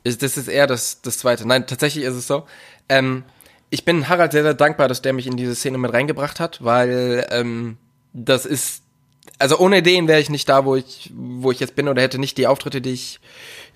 [0.04, 1.46] Ist, das ist eher das, das Zweite.
[1.46, 2.44] Nein, tatsächlich ist es so.
[2.88, 3.24] Ähm,
[3.70, 6.62] ich bin Harald sehr, sehr dankbar, dass der mich in diese Szene mit reingebracht hat,
[6.62, 7.78] weil ähm,
[8.12, 8.82] das ist,
[9.38, 12.18] also ohne den wäre ich nicht da, wo ich, wo ich jetzt bin oder hätte
[12.18, 13.20] nicht die Auftritte, die ich,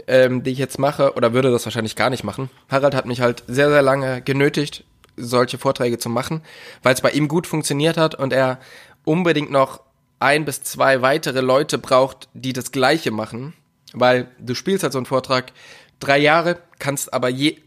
[0.06, 2.50] ähm, die ich jetzt mache oder würde das wahrscheinlich gar nicht machen.
[2.68, 4.84] Harald hat mich halt sehr, sehr lange genötigt,
[5.16, 6.42] solche Vorträge zu machen,
[6.82, 8.58] weil es bei ihm gut funktioniert hat und er
[9.04, 9.80] unbedingt noch
[10.18, 13.54] ein bis zwei weitere Leute braucht, die das Gleiche machen,
[13.92, 15.52] weil du spielst halt so einen Vortrag
[16.00, 17.58] drei Jahre, kannst aber je,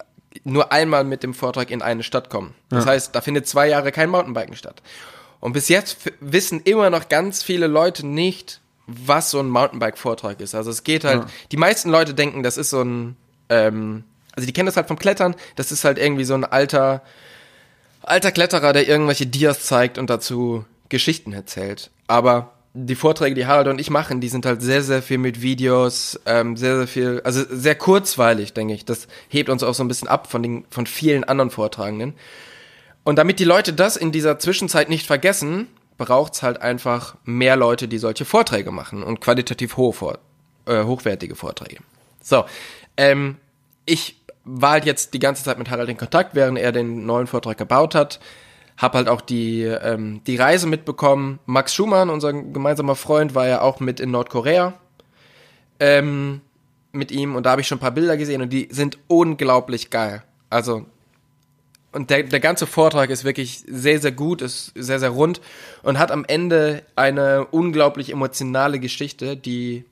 [0.43, 2.53] nur einmal mit dem Vortrag in eine Stadt kommen.
[2.69, 4.81] Das heißt, da findet zwei Jahre kein Mountainbiken statt.
[5.39, 10.55] Und bis jetzt wissen immer noch ganz viele Leute nicht, was so ein Mountainbike-Vortrag ist.
[10.55, 13.15] Also es geht halt, die meisten Leute denken, das ist so ein,
[13.49, 14.03] ähm,
[14.35, 17.03] also die kennen das halt vom Klettern, das ist halt irgendwie so ein alter,
[18.01, 21.91] alter Kletterer, der irgendwelche Dias zeigt und dazu Geschichten erzählt.
[22.07, 25.41] Aber die Vorträge, die Harald und ich machen, die sind halt sehr, sehr viel mit
[25.41, 28.85] Videos, ähm, sehr, sehr viel, also sehr kurzweilig, denke ich.
[28.85, 32.13] Das hebt uns auch so ein bisschen ab von den, von vielen anderen Vortragenden.
[33.03, 37.87] Und damit die Leute das in dieser Zwischenzeit nicht vergessen, braucht's halt einfach mehr Leute,
[37.87, 40.19] die solche Vorträge machen und qualitativ hoch, vor,
[40.65, 41.77] äh, hochwertige Vorträge.
[42.21, 42.45] So,
[42.97, 43.37] ähm,
[43.85, 47.27] ich war halt jetzt die ganze Zeit mit Harald in Kontakt, während er den neuen
[47.27, 48.19] Vortrag gebaut hat.
[48.79, 51.37] Hab halt auch die, ähm, die Reise mitbekommen.
[51.45, 54.73] Max Schumann, unser gemeinsamer Freund, war ja auch mit in Nordkorea
[55.79, 56.41] ähm,
[56.91, 59.89] mit ihm und da habe ich schon ein paar Bilder gesehen und die sind unglaublich
[59.89, 60.23] geil.
[60.49, 60.85] Also
[61.91, 65.41] und der, der ganze Vortrag ist wirklich sehr, sehr gut, ist sehr, sehr rund
[65.81, 69.85] und hat am Ende eine unglaublich emotionale Geschichte, die,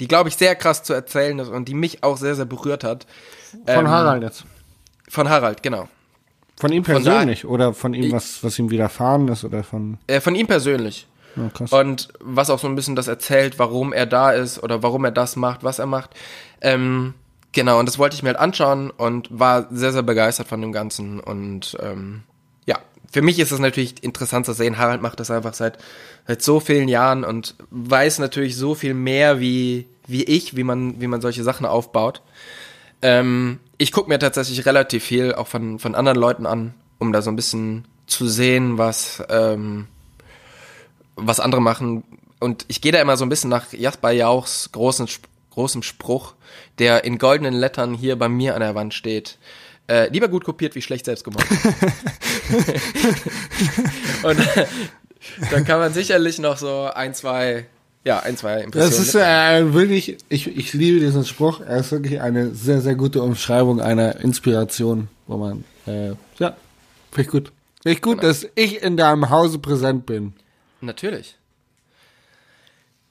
[0.00, 2.82] die glaube ich, sehr krass zu erzählen ist und die mich auch sehr, sehr berührt
[2.82, 3.06] hat.
[3.64, 4.44] Von Ähm, Harald jetzt.
[5.08, 5.88] Von Harald, genau.
[6.60, 10.20] Von ihm von persönlich oder von ihm, was, was ihm widerfahren ist oder von, Äh,
[10.20, 11.06] von ihm persönlich.
[11.36, 11.78] ja.
[11.78, 15.10] Und was auch so ein bisschen das erzählt, warum er da ist oder warum er
[15.10, 16.10] das macht, was er macht.
[16.60, 17.14] Ähm,
[17.52, 20.72] genau, und das wollte ich mir halt anschauen und war sehr, sehr begeistert von dem
[20.72, 21.20] Ganzen.
[21.20, 22.22] Und ähm,
[22.66, 22.78] ja,
[23.10, 25.78] für mich ist es natürlich interessant zu sehen, Harald macht das einfach seit,
[26.26, 31.00] seit so vielen Jahren und weiß natürlich so viel mehr wie, wie ich, wie man,
[31.00, 32.22] wie man solche Sachen aufbaut.
[33.02, 37.22] Ähm, ich gucke mir tatsächlich relativ viel auch von, von anderen Leuten an, um da
[37.22, 39.86] so ein bisschen zu sehen, was, ähm,
[41.16, 42.04] was andere machen.
[42.40, 45.08] Und ich gehe da immer so ein bisschen nach Jasper Jauchs großen,
[45.48, 46.34] großem Spruch,
[46.78, 49.38] der in goldenen Lettern hier bei mir an der Wand steht.
[49.88, 51.46] Äh, lieber gut kopiert wie schlecht selbst gemacht.
[54.22, 54.38] Und
[55.50, 57.64] da kann man sicherlich noch so ein, zwei
[58.04, 58.90] Ja, ein, zwei Impressionen.
[58.90, 61.60] Das ist äh, wirklich, ich, ich liebe diesen Spruch.
[61.60, 66.56] Er ist wirklich eine sehr, sehr gute Umschreibung einer Inspiration, wo man, äh, ja,
[67.10, 67.52] finde ich gut.
[67.82, 70.34] Finde ich gut, dass ich in deinem Hause präsent bin.
[70.80, 71.36] Natürlich.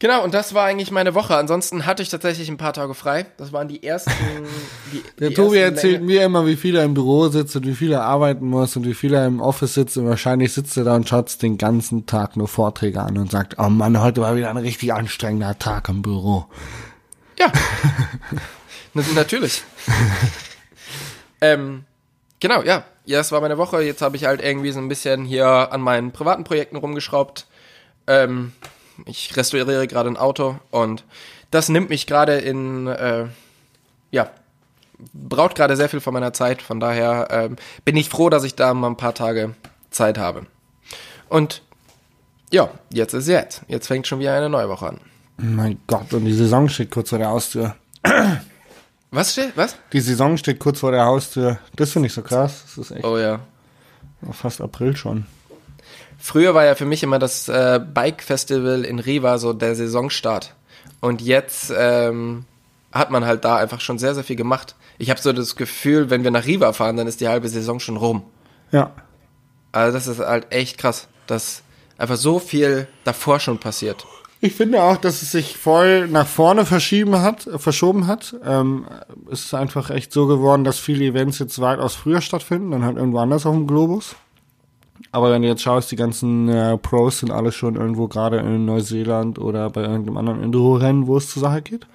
[0.02, 1.36] Genau, und das war eigentlich meine Woche.
[1.36, 3.26] Ansonsten hatte ich tatsächlich ein paar Tage frei.
[3.36, 4.10] Das waren die ersten.
[4.94, 7.54] Die, Der die Tobi ersten erzählt Länge- mir immer, wie viel er im Büro sitzt
[7.58, 10.54] und wie viel er arbeiten muss und wie viel er im Office sitzt und wahrscheinlich
[10.54, 14.02] sitzt er da und schaut den ganzen Tag nur Vorträge an und sagt, oh Mann,
[14.02, 16.46] heute war wieder ein richtig anstrengender Tag im Büro.
[17.38, 17.52] Ja.
[18.94, 19.64] Na- Natürlich.
[21.42, 21.84] ähm,
[22.40, 22.84] genau, ja.
[23.06, 23.82] Ja, das war meine Woche.
[23.82, 27.48] Jetzt habe ich halt irgendwie so ein bisschen hier an meinen privaten Projekten rumgeschraubt.
[28.08, 28.54] Ähm,
[29.06, 31.04] ich restauriere gerade ein Auto und
[31.52, 33.26] das nimmt mich gerade in, äh,
[34.12, 34.30] ja,
[35.14, 36.62] braucht gerade sehr viel von meiner Zeit.
[36.62, 39.56] Von daher ähm, bin ich froh, dass ich da mal ein paar Tage
[39.90, 40.46] Zeit habe.
[41.30, 41.62] Und
[42.52, 43.62] ja, jetzt ist jetzt.
[43.68, 45.00] Jetzt fängt schon wieder eine neue Woche an.
[45.38, 47.76] Mein Gott, und die Saison steht kurz vor der Haustür.
[49.12, 49.54] Was steht?
[49.56, 49.76] Was?
[49.94, 51.60] Die Saison steht kurz vor der Haustür.
[51.76, 52.64] Das finde ich so krass.
[52.66, 53.40] Das ist echt Oh ja.
[54.32, 55.26] fast April schon.
[56.20, 60.54] Früher war ja für mich immer das äh, Bike Festival in Riva so der Saisonstart.
[61.00, 62.46] Und jetzt ähm,
[62.92, 64.76] hat man halt da einfach schon sehr, sehr viel gemacht.
[64.98, 67.80] Ich habe so das Gefühl, wenn wir nach Riva fahren, dann ist die halbe Saison
[67.80, 68.24] schon rum.
[68.72, 68.92] Ja.
[69.72, 71.64] Also das ist halt echt krass, dass
[71.98, 74.06] einfach so viel davor schon passiert.
[74.42, 78.36] Ich finde auch, dass es sich voll nach vorne verschieben hat, äh, verschoben hat.
[78.46, 78.86] Ähm,
[79.30, 82.98] es ist einfach echt so geworden, dass viele Events jetzt weitaus früher stattfinden, dann halt
[82.98, 84.16] irgendwo anders auf dem Globus.
[85.12, 88.66] Aber wenn du jetzt schaust, die ganzen äh, Pros sind alle schon irgendwo gerade in
[88.66, 91.88] Neuseeland oder bei irgendeinem anderen Enduro-Rennen, wo es zur Sache geht.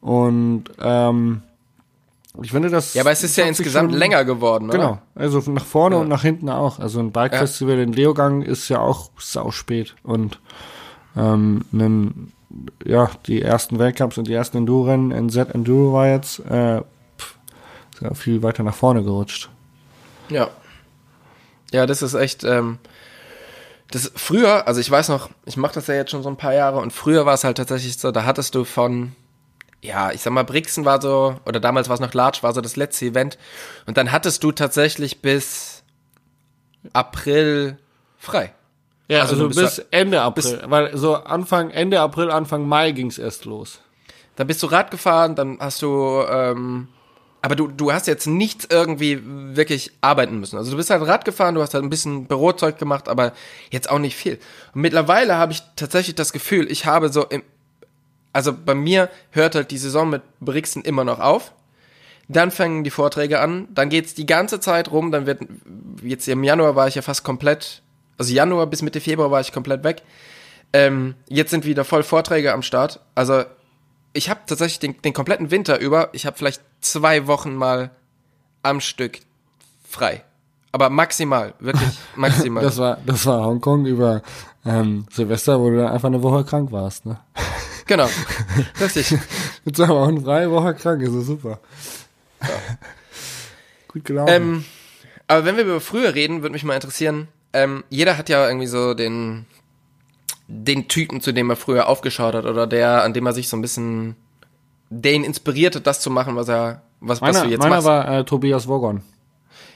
[0.00, 1.42] Und ähm,
[2.42, 2.94] ich finde das.
[2.94, 4.78] Ja, aber es ist ja insgesamt schon- länger geworden, oder?
[4.78, 6.02] Genau, also nach vorne Ja.
[6.02, 6.78] und nach hinten auch.
[6.78, 9.96] Also ein Bike-Festival in Leogang ist ja auch sau spät.
[10.04, 10.38] Und
[11.16, 12.32] ähm, nen,
[12.84, 16.82] ja, die ersten Weltcups und die ersten Enduro-Rennen, NZ Enduro war jetzt äh,
[17.18, 17.38] pff,
[18.02, 19.48] ja viel weiter nach vorne gerutscht.
[20.28, 20.48] Ja.
[21.72, 22.44] Ja, das ist echt.
[22.44, 22.78] Ähm,
[23.90, 26.54] das früher, also ich weiß noch, ich mache das ja jetzt schon so ein paar
[26.54, 29.14] Jahre und früher war es halt tatsächlich so, da hattest du von,
[29.80, 32.60] ja, ich sag mal, Brixen war so, oder damals war es noch Large, war so
[32.60, 33.38] das letzte Event
[33.86, 35.84] und dann hattest du tatsächlich bis
[36.92, 37.78] April
[38.18, 38.52] frei.
[39.08, 43.18] Ja, Also also, bis ja- Ende April, weil so Anfang, Ende April, Anfang Mai ging's
[43.18, 43.80] erst los.
[44.34, 46.88] Dann bist du Rad gefahren, dann hast du, ähm,
[47.42, 50.56] aber du, du hast jetzt nichts irgendwie wirklich arbeiten müssen.
[50.56, 53.32] Also du bist halt Rad gefahren, du hast halt ein bisschen Bürozeug gemacht, aber
[53.70, 54.38] jetzt auch nicht viel.
[54.74, 57.42] Und mittlerweile habe ich tatsächlich das Gefühl, ich habe so im,
[58.32, 61.52] also bei mir hört halt die Saison mit Brixen immer noch auf.
[62.28, 65.40] Dann fangen die Vorträge an, dann geht's die ganze Zeit rum, dann wird,
[66.02, 67.82] jetzt im Januar war ich ja fast komplett,
[68.18, 70.02] also Januar bis Mitte Februar war ich komplett weg.
[70.72, 73.00] Ähm, jetzt sind wieder voll Vorträge am Start.
[73.14, 73.44] Also
[74.16, 77.90] ich habe tatsächlich den, den kompletten Winter über, ich habe vielleicht zwei Wochen mal
[78.62, 79.20] am Stück
[79.88, 80.24] frei.
[80.72, 82.62] Aber maximal, wirklich maximal.
[82.62, 84.22] Das war, das war Hongkong über
[84.64, 87.20] ähm, Silvester, wo du dann einfach eine Woche krank warst, ne?
[87.86, 88.08] genau.
[88.80, 89.16] Richtig.
[89.64, 91.60] Mit zwei Wochen frei, Woche krank, ist das super.
[93.88, 94.32] Gut gelaufen.
[94.32, 94.64] Ähm,
[95.28, 98.66] aber wenn wir über früher reden, würde mich mal interessieren, ähm, jeder hat ja irgendwie
[98.66, 99.46] so den,
[100.48, 103.56] den Typen, zu dem er früher aufgeschaut hat oder der, an dem er sich so
[103.56, 104.16] ein bisschen,
[104.90, 107.76] der ihn inspiriert hat, das zu machen, was er, was, was meiner du jetzt meiner
[107.76, 107.86] machst.
[107.86, 109.02] war äh, Tobias Wogon.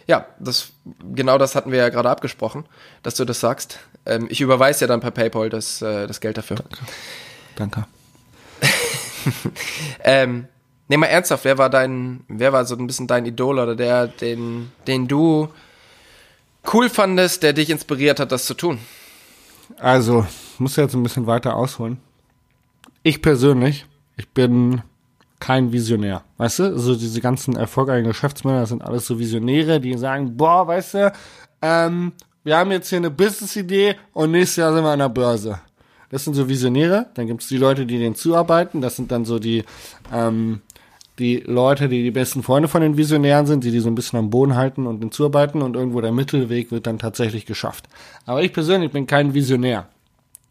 [0.07, 0.73] Ja, das,
[1.15, 2.65] genau das hatten wir ja gerade abgesprochen,
[3.03, 3.79] dass du das sagst.
[4.07, 6.59] Ähm, ich überweise ja dann per PayPal das, äh, das Geld dafür.
[7.57, 7.87] Danke.
[10.03, 10.47] Ähm,
[10.89, 14.07] nee, mal ernsthaft, wer war dein, wer war so ein bisschen dein Idol oder der,
[14.07, 15.49] den, den du
[16.73, 18.79] cool fandest, der dich inspiriert hat, das zu tun?
[19.79, 20.27] Also,
[20.61, 21.97] ich muss jetzt ein bisschen weiter ausholen.
[23.03, 23.87] Ich persönlich,
[24.19, 24.83] ich bin
[25.39, 26.23] kein Visionär.
[26.37, 30.95] Weißt du, so diese ganzen erfolgreichen Geschäftsmänner, sind alles so Visionäre, die sagen, boah, weißt
[30.95, 31.13] du,
[31.63, 32.13] ähm,
[32.45, 35.61] wir haben jetzt hier eine Business-Idee und nächstes Jahr sind wir an der Börse.
[36.11, 37.07] Das sind so Visionäre.
[37.15, 38.83] Dann gibt es die Leute, die denen zuarbeiten.
[38.83, 39.65] Das sind dann so die,
[40.13, 40.61] ähm,
[41.19, 44.19] die Leute, die die besten Freunde von den Visionären sind, die die so ein bisschen
[44.19, 47.89] am Boden halten und denen zuarbeiten und irgendwo der Mittelweg wird dann tatsächlich geschafft.
[48.27, 49.89] Aber ich persönlich bin kein Visionär.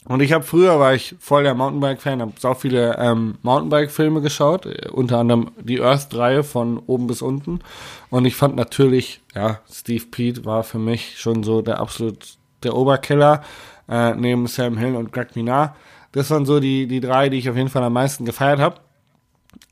[0.06, 4.66] Und ich habe früher war ich voll der Mountainbike-Fan, habe sau viele ähm, Mountainbike-Filme geschaut,
[4.66, 7.60] äh, unter anderem die Earth-Reihe von oben bis unten.
[8.08, 12.74] Und ich fand natürlich, ja, Steve Pete war für mich schon so der absolut der
[12.76, 13.42] Oberkiller
[13.88, 15.74] äh, neben Sam Hill und Greg Minard.
[16.12, 18.76] Das waren so die die drei, die ich auf jeden Fall am meisten gefeiert habe.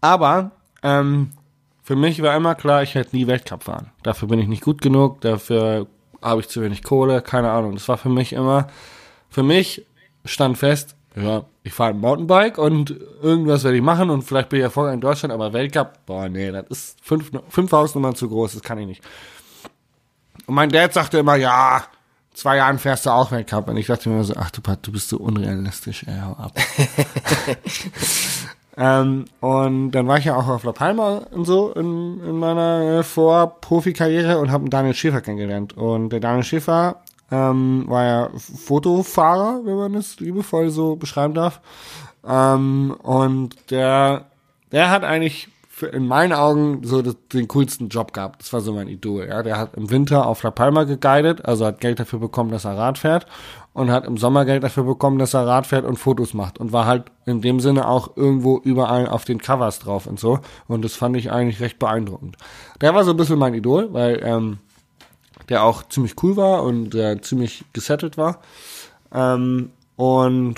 [0.01, 0.51] Aber
[0.83, 1.31] ähm,
[1.83, 3.91] für mich war immer klar, ich werde nie Weltcup fahren.
[4.03, 5.87] Dafür bin ich nicht gut genug, dafür
[6.21, 7.75] habe ich zu wenig Kohle, keine Ahnung.
[7.75, 8.67] Das war für mich immer,
[9.31, 9.87] für mich
[10.29, 14.61] stand fest, ja, ich fahre ein Mountainbike und irgendwas werde ich machen und vielleicht bin
[14.61, 18.55] ich erfolgreich in Deutschland, aber Weltcup, boah, nee, das ist fünf, fünf Hausnummern zu groß,
[18.55, 19.03] das kann ich nicht.
[20.47, 21.85] Und mein Dad sagte immer, ja,
[22.39, 23.69] zwei Jahren fährst du auch Weltcup.
[23.69, 26.57] Und ich dachte mir so, ach du, du bist so unrealistisch, ey, hau ab.
[28.77, 32.99] ähm, und dann war ich ja auch auf La Palma und so in, in meiner
[32.99, 35.77] äh, Vor-Profi-Karriere und habe Daniel Schäfer kennengelernt.
[35.77, 41.61] Und der Daniel Schäfer ähm, war ja Fotofahrer, wenn man es liebevoll so beschreiben darf.
[42.27, 44.27] Ähm, und der,
[44.73, 45.49] der hat eigentlich
[45.93, 48.43] in meinen Augen so den coolsten Job gehabt.
[48.43, 49.27] Das war so mein Idol.
[49.29, 52.65] Ja, der hat im Winter auf La Palma geguidet, also hat Geld dafür bekommen, dass
[52.65, 53.27] er Rad fährt
[53.73, 56.73] und hat im Sommer Geld dafür bekommen, dass er Rad fährt und Fotos macht und
[56.73, 60.41] war halt in dem Sinne auch irgendwo überall auf den Covers drauf und so.
[60.67, 62.37] Und das fand ich eigentlich recht beeindruckend.
[62.81, 64.59] Der war so ein bisschen mein Idol, weil ähm,
[65.49, 68.41] der auch ziemlich cool war und äh, ziemlich gesettelt war.
[69.13, 70.57] Ähm, und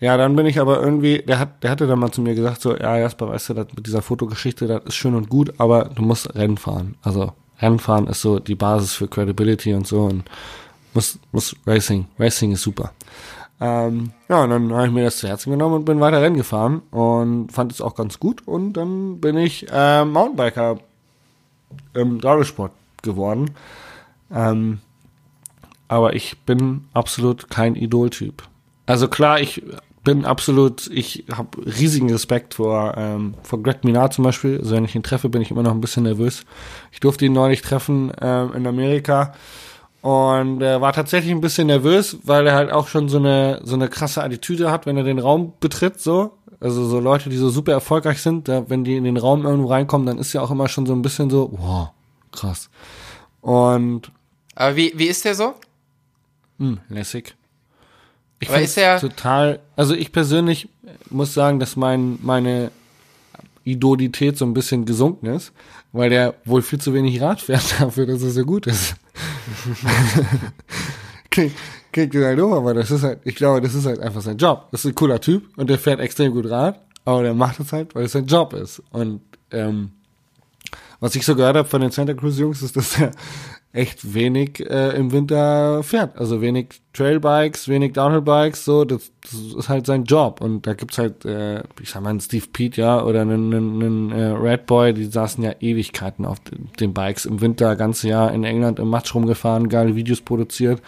[0.00, 2.60] ja, dann bin ich aber irgendwie, der hat, der hatte dann mal zu mir gesagt,
[2.60, 5.84] so, ja, Jasper, weißt du, das mit dieser Fotogeschichte, das ist schön und gut, aber
[5.94, 6.96] du musst Rennen fahren.
[7.02, 10.24] Also Rennen fahren ist so die Basis für Credibility und so und
[10.94, 12.06] muss, muss Racing.
[12.18, 12.92] Racing ist super.
[13.60, 16.36] Ähm, ja, und dann habe ich mir das zu Herzen genommen und bin weiter Rennen
[16.36, 20.80] gefahren und fand es auch ganz gut und dann bin ich äh, Mountainbiker
[21.94, 23.52] im Dauersport geworden.
[24.32, 24.80] Ähm,
[25.88, 28.42] aber ich bin absolut kein Idoltyp.
[28.86, 29.62] Also klar, ich
[30.04, 34.58] bin absolut, ich habe riesigen Respekt vor, ähm, vor Greg Minard zum Beispiel.
[34.58, 36.44] Also wenn ich ihn treffe, bin ich immer noch ein bisschen nervös.
[36.90, 39.32] Ich durfte ihn neulich treffen ähm, in Amerika
[40.02, 43.76] und er war tatsächlich ein bisschen nervös, weil er halt auch schon so eine so
[43.76, 46.32] eine krasse Attitüde hat, wenn er den Raum betritt, so.
[46.58, 49.68] Also so Leute, die so super erfolgreich sind, da, wenn die in den Raum irgendwo
[49.68, 51.90] reinkommen, dann ist ja auch immer schon so ein bisschen so, wow,
[52.32, 52.68] krass.
[53.40, 54.10] Und
[54.54, 55.54] aber wie wie ist der so?
[56.58, 57.34] Hm, lässig.
[58.42, 60.68] Ich Aber ist er total, also ich persönlich
[61.10, 62.72] muss sagen, dass mein, meine
[63.62, 65.52] Idolität so ein bisschen gesunken ist,
[65.92, 68.96] weil der wohl viel zu wenig Rad fährt dafür, dass er so gut ist.
[71.30, 71.52] klingt,
[71.92, 74.68] klingt total doof, aber das ist halt, ich glaube, das ist halt einfach sein Job.
[74.72, 77.72] Das ist ein cooler Typ und der fährt extrem gut Rad, aber der macht es
[77.72, 78.82] halt, weil es sein Job ist.
[78.90, 79.20] Und
[79.52, 79.92] ähm,
[80.98, 83.12] was ich so gehört habe von den Santa Cruz Jungs, ist, dass er
[83.72, 86.18] echt wenig äh, im Winter fährt.
[86.18, 90.42] Also wenig Trailbikes, wenig Downhillbikes, so, das, das ist halt sein Job.
[90.42, 93.82] Und da gibt's halt, äh, ich sag mal, einen Steve Pete, ja, oder einen, einen,
[93.82, 98.08] einen äh, Red Boy, die saßen ja Ewigkeiten auf den, den Bikes im Winter, ganze
[98.08, 100.82] Jahr in England im Matsch rumgefahren, geile Videos produziert.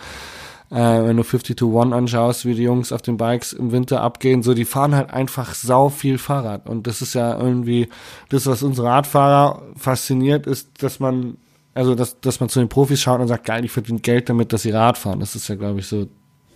[0.70, 4.02] Äh, wenn du 50 to 1 anschaust, wie die Jungs auf den Bikes im Winter
[4.02, 6.68] abgehen, so, die fahren halt einfach sau viel Fahrrad.
[6.68, 7.88] Und das ist ja irgendwie
[8.28, 11.38] das, was unsere Radfahrer fasziniert, ist, dass man
[11.74, 14.52] also dass, dass man zu den Profis schaut und sagt, geil, ich verdiene Geld damit,
[14.52, 15.20] dass sie Rad fahren.
[15.20, 16.06] Das ist ja, glaube ich, so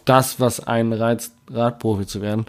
[0.05, 2.47] das, was einen reizt, Radprofi zu werden.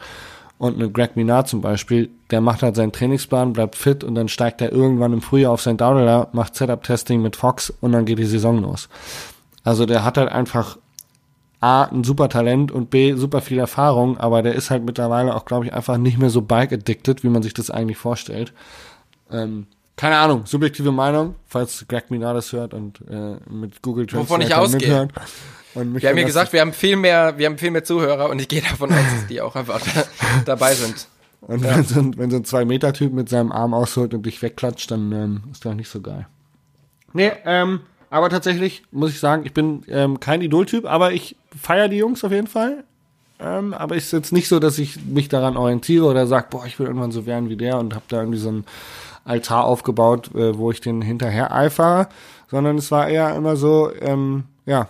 [0.60, 4.28] Und eine Greg Minard zum Beispiel, der macht halt seinen Trainingsplan, bleibt fit und dann
[4.28, 8.20] steigt er irgendwann im Frühjahr auf sein Downhiller, macht Setup-Testing mit Fox und dann geht
[8.20, 8.90] die Saison los.
[9.64, 10.78] Also der hat halt einfach
[11.62, 15.46] A, ein super Talent und B, super viel Erfahrung, aber der ist halt mittlerweile auch,
[15.46, 18.54] glaube ich, einfach nicht mehr so bike-addicted, wie man sich das eigentlich vorstellt.
[19.32, 19.68] Ähm,
[20.00, 24.42] keine Ahnung, subjektive Meinung, falls Greg Minard das hört und äh, mit Google Translate Wovon
[24.42, 25.10] ich ausgehe.
[25.76, 28.40] Und wir haben ja gesagt, wir haben viel mehr, wir haben viel mehr Zuhörer und
[28.40, 30.04] ich gehe davon aus, dass die auch einfach da,
[30.46, 31.10] dabei sind.
[31.42, 31.76] Und ja.
[31.76, 35.12] wenn, so ein, wenn so ein Zwei-Meter-Typ mit seinem Arm ausholt und dich wegklatscht, dann
[35.12, 36.28] ähm, ist das nicht so geil.
[37.12, 41.90] Nee, ähm, aber tatsächlich muss ich sagen, ich bin ähm, kein Idol-Typ, aber ich feiere
[41.90, 42.86] die Jungs auf jeden Fall.
[43.42, 46.80] Ähm, aber ist jetzt nicht so, dass ich mich daran orientiere oder sage, boah, ich
[46.80, 48.64] will irgendwann so werden wie der und habe da irgendwie so ein
[49.30, 52.10] Altar aufgebaut, äh, wo ich den hinterher eifere,
[52.50, 54.88] sondern es war eher immer so, ähm, ja,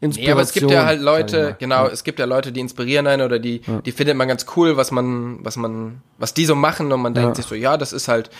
[0.00, 0.26] Inspiration.
[0.26, 1.92] Nee, aber es gibt ja halt Leute, genau, ja.
[1.92, 3.80] es gibt ja Leute, die inspirieren einen oder die, ja.
[3.80, 7.14] die findet man ganz cool, was man, was man, was die so machen und man
[7.14, 8.30] denkt sich so, ja, das ist halt,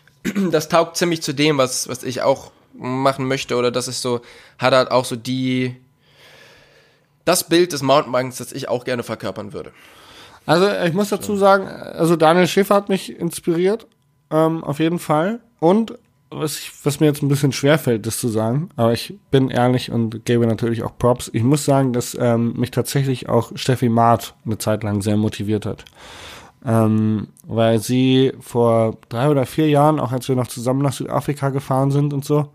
[0.50, 4.20] das taugt ziemlich zu dem, was, was ich auch machen möchte oder das ist so,
[4.58, 5.74] hat halt auch so die,
[7.24, 9.72] das Bild des Mountainbikes, das ich auch gerne verkörpern würde.
[10.46, 13.86] Also ich muss dazu sagen, also Daniel Schäfer hat mich inspiriert
[14.30, 15.40] ähm, auf jeden Fall.
[15.60, 15.98] Und
[16.30, 19.90] was, ich, was mir jetzt ein bisschen schwerfällt, das zu sagen, aber ich bin ehrlich
[19.90, 21.30] und gebe natürlich auch Props.
[21.32, 25.66] Ich muss sagen, dass ähm, mich tatsächlich auch Steffi Maat eine Zeit lang sehr motiviert
[25.66, 25.84] hat.
[26.64, 31.50] Ähm, weil sie vor drei oder vier Jahren, auch als wir noch zusammen nach Südafrika
[31.50, 32.48] gefahren sind und so,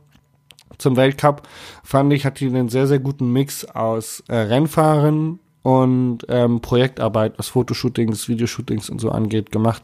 [0.78, 1.47] zum Weltcup,
[1.84, 7.38] fand ich, hat die einen sehr, sehr guten Mix aus äh, Rennfahren und ähm, Projektarbeit,
[7.38, 9.84] was Fotoshootings, Videoshootings und so angeht, gemacht,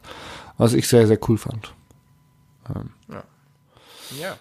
[0.57, 1.73] was ich sehr, sehr cool fand.
[3.09, 3.23] Ja.
[4.19, 4.37] ja.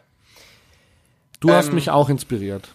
[1.40, 2.68] Du ähm, hast mich auch inspiriert.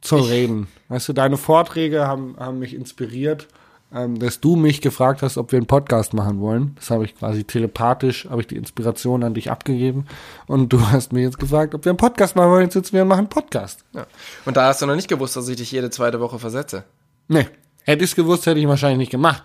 [0.00, 0.66] Zu reden.
[0.88, 3.46] Weißt du, deine Vorträge haben, haben mich inspiriert,
[3.94, 6.74] ähm, dass du mich gefragt hast, ob wir einen Podcast machen wollen.
[6.76, 10.06] Das habe ich quasi telepathisch, habe ich die Inspiration an dich abgegeben.
[10.46, 12.64] Und du hast mir jetzt gefragt, ob wir einen Podcast machen wollen.
[12.64, 13.84] Jetzt sitzen wir und machen einen Podcast.
[13.92, 14.06] Ja.
[14.44, 16.84] Und da hast du noch nicht gewusst, dass ich dich jede zweite Woche versetze.
[17.28, 17.46] Nee.
[17.84, 19.44] Hätte ich es gewusst, hätte ich wahrscheinlich nicht gemacht.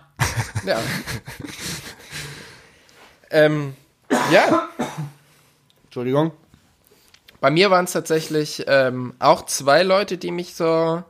[0.66, 0.78] Ja.
[3.30, 3.74] ähm,
[4.32, 4.67] ja.
[5.88, 6.32] Entschuldigung.
[7.40, 11.02] Bei mir waren es tatsächlich ähm, auch zwei Leute, die mich so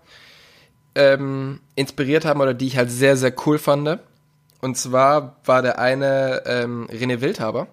[0.95, 3.99] ähm, inspiriert haben oder die ich halt sehr, sehr cool fand.
[4.61, 7.67] Und zwar war der eine ähm, René Wildhaber.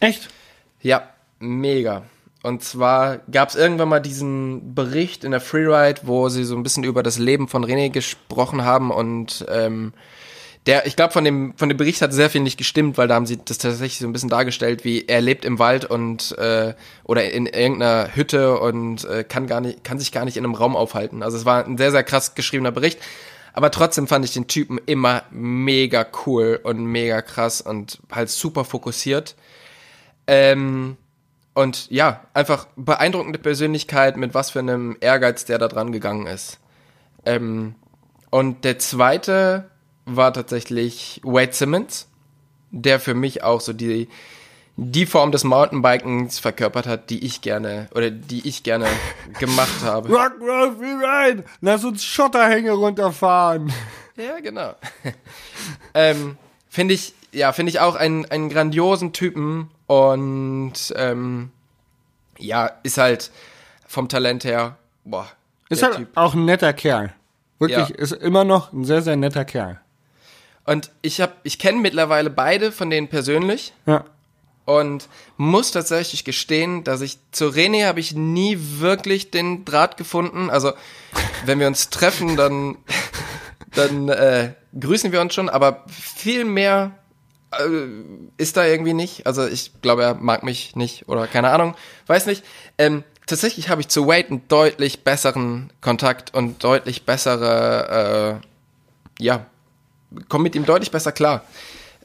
[0.00, 0.28] Echt?
[0.80, 2.02] Ja, mega.
[2.42, 6.62] Und zwar gab es irgendwann mal diesen Bericht in der Freeride, wo sie so ein
[6.62, 9.94] bisschen über das Leben von René gesprochen haben und ähm,
[10.66, 13.16] der, ich glaube, von dem, von dem Bericht hat sehr viel nicht gestimmt, weil da
[13.16, 16.74] haben sie das tatsächlich so ein bisschen dargestellt, wie er lebt im Wald und äh,
[17.02, 20.54] oder in irgendeiner Hütte und äh, kann gar nicht, kann sich gar nicht in einem
[20.54, 21.24] Raum aufhalten.
[21.24, 23.00] Also es war ein sehr, sehr krass geschriebener Bericht.
[23.54, 28.64] Aber trotzdem fand ich den Typen immer mega cool und mega krass und halt super
[28.64, 29.34] fokussiert.
[30.26, 30.96] Ähm,
[31.54, 36.60] und ja, einfach beeindruckende Persönlichkeit, mit was für einem Ehrgeiz der da dran gegangen ist.
[37.26, 37.74] Ähm,
[38.30, 39.70] und der zweite
[40.04, 42.08] war tatsächlich Wade Simmons,
[42.70, 44.08] der für mich auch so die,
[44.76, 48.86] die Form des Mountainbikens verkörpert hat, die ich gerne oder die ich gerne
[49.38, 50.08] gemacht habe.
[50.08, 51.44] Rock, roll, rein!
[51.60, 53.72] Lass uns Schotterhänge runterfahren.
[54.16, 54.74] Ja, genau.
[55.94, 56.36] ähm,
[56.68, 61.50] finde ich, ja, finde ich auch einen, einen grandiosen Typen und ähm,
[62.38, 63.30] ja, ist halt
[63.86, 65.28] vom Talent her, boah.
[65.68, 66.08] Ist halt typ.
[66.16, 67.14] auch ein netter Kerl.
[67.58, 67.94] Wirklich, ja.
[67.94, 69.80] ist immer noch ein sehr, sehr netter Kerl.
[70.64, 73.72] Und ich habe, ich kenne mittlerweile beide von denen persönlich.
[73.86, 74.04] Ja.
[74.64, 80.50] Und muss tatsächlich gestehen, dass ich zu René habe ich nie wirklich den Draht gefunden.
[80.50, 80.72] Also
[81.44, 82.76] wenn wir uns treffen, dann
[83.74, 86.92] dann äh, grüßen wir uns schon, aber viel mehr
[87.52, 87.86] äh,
[88.36, 89.26] ist da irgendwie nicht.
[89.26, 91.74] Also ich glaube, er mag mich nicht oder keine Ahnung,
[92.06, 92.44] weiß nicht.
[92.78, 98.40] Ähm, tatsächlich habe ich zu Wade einen deutlich besseren Kontakt und deutlich bessere,
[99.18, 99.46] äh, ja,
[100.28, 101.42] komme mit ihm deutlich besser klar.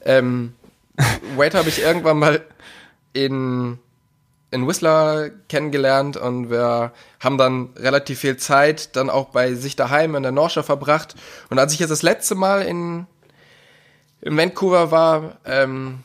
[0.04, 0.54] Ähm,
[1.36, 2.44] Wade habe ich irgendwann mal
[3.12, 3.78] in,
[4.50, 10.14] in Whistler kennengelernt und wir haben dann relativ viel Zeit dann auch bei sich daheim
[10.14, 11.14] in der Nordschaft verbracht.
[11.50, 13.06] Und als ich jetzt das letzte Mal in,
[14.20, 16.00] in Vancouver war, ähm,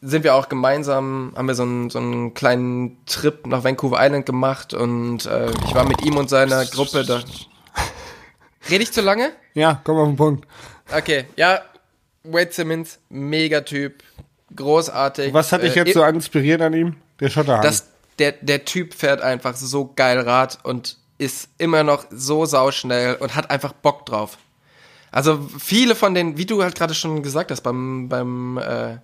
[0.00, 4.26] sind wir auch gemeinsam, haben wir so einen, so einen kleinen Trip nach Vancouver Island
[4.26, 7.20] gemacht und äh, ich war mit ihm und seiner Gruppe da.
[8.70, 9.32] Rede ich zu lange?
[9.54, 10.46] Ja, komm auf den Punkt.
[10.94, 11.60] Okay, ja,
[12.24, 14.02] Wade Simmons, Megatyp,
[14.54, 15.32] großartig.
[15.32, 16.96] Was hat dich äh, jetzt so inspiriert an ihm?
[17.20, 17.62] Der Schotterhang.
[17.62, 17.88] Das,
[18.18, 23.34] der, der Typ fährt einfach so geil Rad und ist immer noch so sauschnell und
[23.34, 24.38] hat einfach Bock drauf.
[25.10, 28.98] Also viele von den, wie du halt gerade schon gesagt hast beim, beim äh,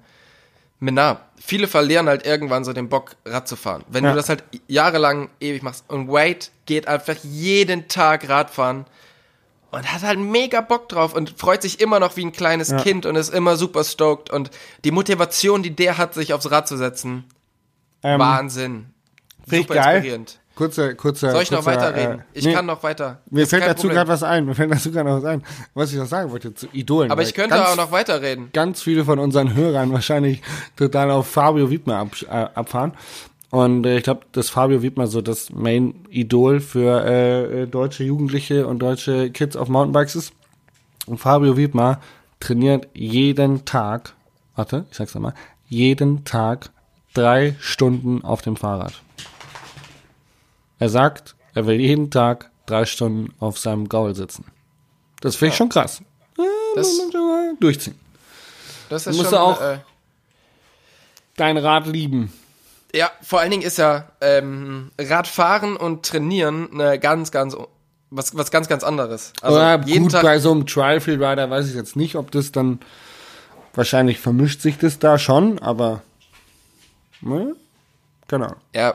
[0.78, 3.84] Minar, viele verlieren halt irgendwann so den Bock, Rad zu fahren.
[3.88, 4.11] Wenn ja.
[4.11, 8.84] du das halt jahrelang ewig machst und Wade geht einfach jeden Tag Radfahren
[9.74, 12.80] und hat halt mega Bock drauf und freut sich immer noch wie ein kleines ja.
[12.80, 14.50] Kind und ist immer super stoked und
[14.84, 17.24] die Motivation, die der hat, sich aufs Rad zu setzen,
[18.02, 18.86] ähm, Wahnsinn.
[19.46, 19.96] Super geil.
[19.96, 20.38] inspirierend.
[20.54, 21.32] Kurzer, kurzer.
[21.32, 22.20] Soll ich kurzer, noch weiterreden?
[22.20, 23.20] Äh, ich nee, kann noch weiter.
[23.28, 24.44] Mir fällt dazu gerade was ein.
[24.44, 25.42] Mir fällt dazu gerade was ein,
[25.74, 27.10] was ich noch sagen wollte zu Idolen.
[27.10, 28.50] Aber ich könnte auch noch weiterreden.
[28.52, 30.42] Ganz viele von unseren Hörern wahrscheinlich
[30.76, 32.92] total auf Fabio Wiedmer ab, äh, abfahren.
[33.55, 38.66] Und äh, ich glaube, dass Fabio Wiedmer so das Main-Idol für äh, äh, deutsche Jugendliche
[38.66, 40.32] und deutsche Kids auf Mountainbikes ist.
[41.07, 42.00] Und Fabio Wiedmer
[42.40, 44.14] trainiert jeden Tag,
[44.57, 45.34] warte, ich sag's nochmal,
[45.68, 46.70] jeden Tag
[47.12, 49.00] drei Stunden auf dem Fahrrad.
[50.80, 54.46] Er sagt, er will jeden Tag drei Stunden auf seinem Gaul sitzen.
[55.20, 55.59] Das finde ich ja.
[55.59, 56.02] schon krass.
[56.74, 56.90] Das,
[57.61, 57.94] durchziehen.
[58.88, 59.78] Das ist du musst schon, auch äh,
[61.36, 62.32] dein Rad lieben.
[62.95, 67.57] Ja, vor allen Dingen ist ja ähm, Radfahren und Trainieren eine ganz, ganz
[68.11, 69.32] was, was ganz, ganz anderes.
[69.42, 72.14] Also Oder jeden gut, Tag bei so einem Trial Field Rider weiß ich jetzt nicht,
[72.14, 72.78] ob das dann
[73.74, 76.03] wahrscheinlich vermischt sich das da schon, aber
[77.20, 77.57] ne?
[78.28, 78.55] genau.
[78.72, 78.95] Ja.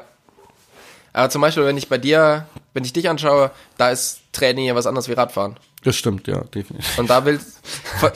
[1.11, 4.75] Aber zum Beispiel, wenn ich bei dir, wenn ich dich anschaue, da ist Training ja
[4.75, 5.57] was anderes wie Radfahren.
[5.83, 6.97] Das stimmt, ja, definitiv.
[6.97, 7.59] Und da willst
[7.99, 8.11] von,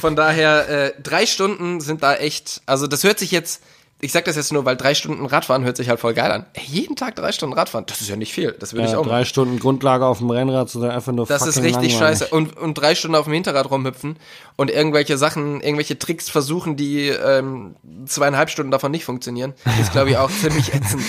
[0.00, 3.62] von daher, äh, drei Stunden sind da echt, also das hört sich jetzt
[4.00, 6.46] ich sag das jetzt nur, weil drei Stunden Radfahren hört sich halt voll geil an.
[6.54, 8.52] Ey, jeden Tag drei Stunden Radfahren, das ist ja nicht viel.
[8.58, 9.08] Das ich Ja, auch machen.
[9.10, 11.96] drei Stunden Grundlage auf dem Rennrad sind einfach nur Das ist richtig langweilig.
[11.98, 12.26] scheiße.
[12.28, 14.16] Und, und drei Stunden auf dem Hinterrad rumhüpfen
[14.56, 17.74] und irgendwelche Sachen, irgendwelche Tricks versuchen, die ähm,
[18.06, 21.02] zweieinhalb Stunden davon nicht funktionieren, ist, glaube ich, auch ziemlich ätzend.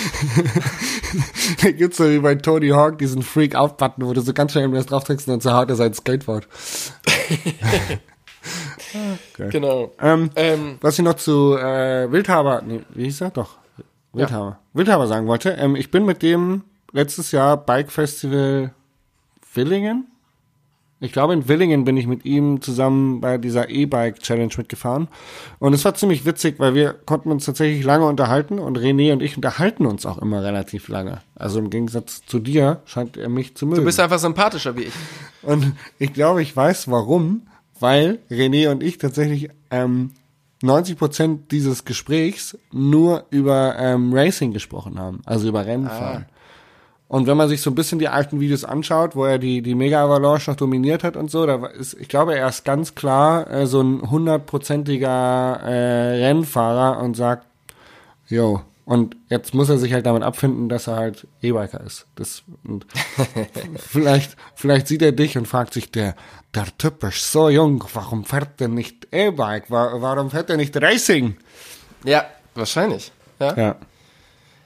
[1.62, 4.88] Da gibt's so wie bei Tony Hawk diesen Freak-Out-Button, wo du so ganz schnell das
[4.88, 6.48] drauf und dann zerhaut er sein Skateboard.
[9.38, 9.92] Genau.
[10.02, 13.30] Ähm, Ähm, was ich noch zu äh, Wildhaber, nee, wie hieß er?
[13.32, 13.58] Doch,
[14.14, 14.60] Wildhaber.
[14.74, 18.72] Wildhaber sagen wollte, ähm, ich bin mit dem letztes Jahr Bike Festival
[19.54, 20.08] Willingen.
[21.02, 25.08] Ich glaube, in Willingen bin ich mit ihm zusammen bei dieser E-Bike Challenge mitgefahren.
[25.60, 29.24] Und es war ziemlich witzig, weil wir konnten uns tatsächlich lange unterhalten und René und
[29.24, 31.22] ich unterhalten uns auch immer relativ lange.
[31.36, 33.80] Also im Gegensatz zu dir scheint er mich zu mögen.
[33.80, 34.94] du bist einfach sympathischer wie ich.
[35.42, 37.44] Und ich glaube, ich weiß warum,
[37.80, 40.12] weil René und ich tatsächlich ähm,
[40.62, 46.26] 90 Prozent dieses Gesprächs nur über ähm, Racing gesprochen haben, also über Rennfahren.
[47.08, 49.74] Und wenn man sich so ein bisschen die alten Videos anschaut, wo er die, die
[49.74, 53.50] Mega Avalanche noch dominiert hat und so, da ist, ich glaube, er ist ganz klar
[53.50, 57.48] äh, so ein hundertprozentiger äh, Rennfahrer und sagt,
[58.28, 62.08] Jo, und jetzt muss er sich halt damit abfinden, dass er halt E-Biker ist.
[62.16, 62.88] Das, und
[63.78, 66.16] vielleicht, vielleicht sieht er dich und fragt sich, der,
[66.56, 69.70] der Typ ist so jung, warum fährt er nicht E-Bike?
[69.70, 71.38] Wa- Warum fährt er nicht Racing?
[72.04, 72.26] Ja,
[72.56, 73.12] wahrscheinlich.
[73.40, 73.76] Ja, ja.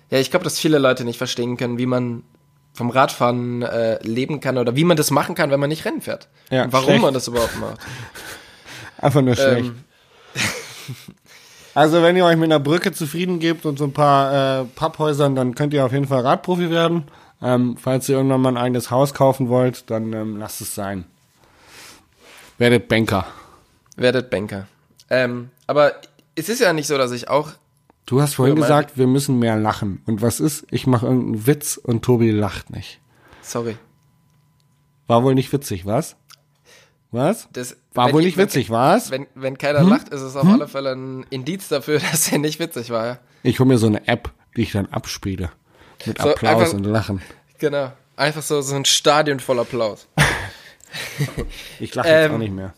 [0.10, 0.20] Ja.
[0.20, 2.24] ich glaube, dass viele Leute nicht verstehen können, wie man
[2.74, 6.02] vom Radfahren äh, leben kann oder wie man das machen kann, wenn man nicht Rennen
[6.02, 6.30] fährt.
[6.50, 7.02] Ja, Und warum schlecht.
[7.02, 7.80] man das überhaupt macht.
[9.00, 9.66] Einfach nur schlecht.
[9.66, 9.84] Ähm,
[11.76, 15.36] Also wenn ihr euch mit einer Brücke zufrieden gebt und so ein paar äh, Papphäusern,
[15.36, 17.06] dann könnt ihr auf jeden Fall Radprofi werden.
[17.42, 21.06] Ähm, falls ihr irgendwann mal ein eigenes Haus kaufen wollt, dann ähm, lasst es sein.
[22.58, 23.26] Werdet Banker.
[23.98, 24.68] werdet Banker.
[25.10, 25.94] Ähm, aber
[26.36, 27.50] es ist ja nicht so, dass ich auch
[28.06, 30.02] Du hast vorhin gesagt, wir müssen mehr lachen.
[30.06, 30.68] Und was ist?
[30.72, 33.00] Ich mache irgendeinen Witz und Tobi lacht nicht.
[33.42, 33.78] Sorry.
[35.08, 36.18] War wohl nicht witzig, was?
[37.14, 37.48] Was?
[37.54, 39.12] Das, War wenn wohl ich- nicht witzig, was?
[39.12, 42.60] Wenn, wenn keiner lacht, ist es auf alle Fälle ein Indiz dafür, dass er nicht
[42.60, 43.20] witzig war.
[43.44, 45.52] Ich hole mir so eine App, die ich dann abspiele.
[46.06, 47.22] Mit So, Applaus einfach- und Lachen.
[47.60, 47.92] Genau.
[48.18, 50.08] Einfach so, so ein Stadion voll Applaus.
[51.80, 52.74] Ich lache jetzt Ähm, auch nicht mehr.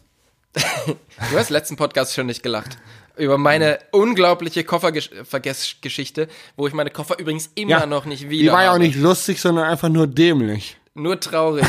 [1.32, 2.78] Du hast letzten Podcast schon nicht gelacht.
[3.18, 8.54] Über meine unglaubliche Koffervergessgeschichte, wo ich meine Koffer übrigens immer Ja, noch nicht Die wieder
[8.54, 10.78] war ja auch nicht lustig, sondern einfach nur dämlich.
[10.94, 11.66] Nur traurig.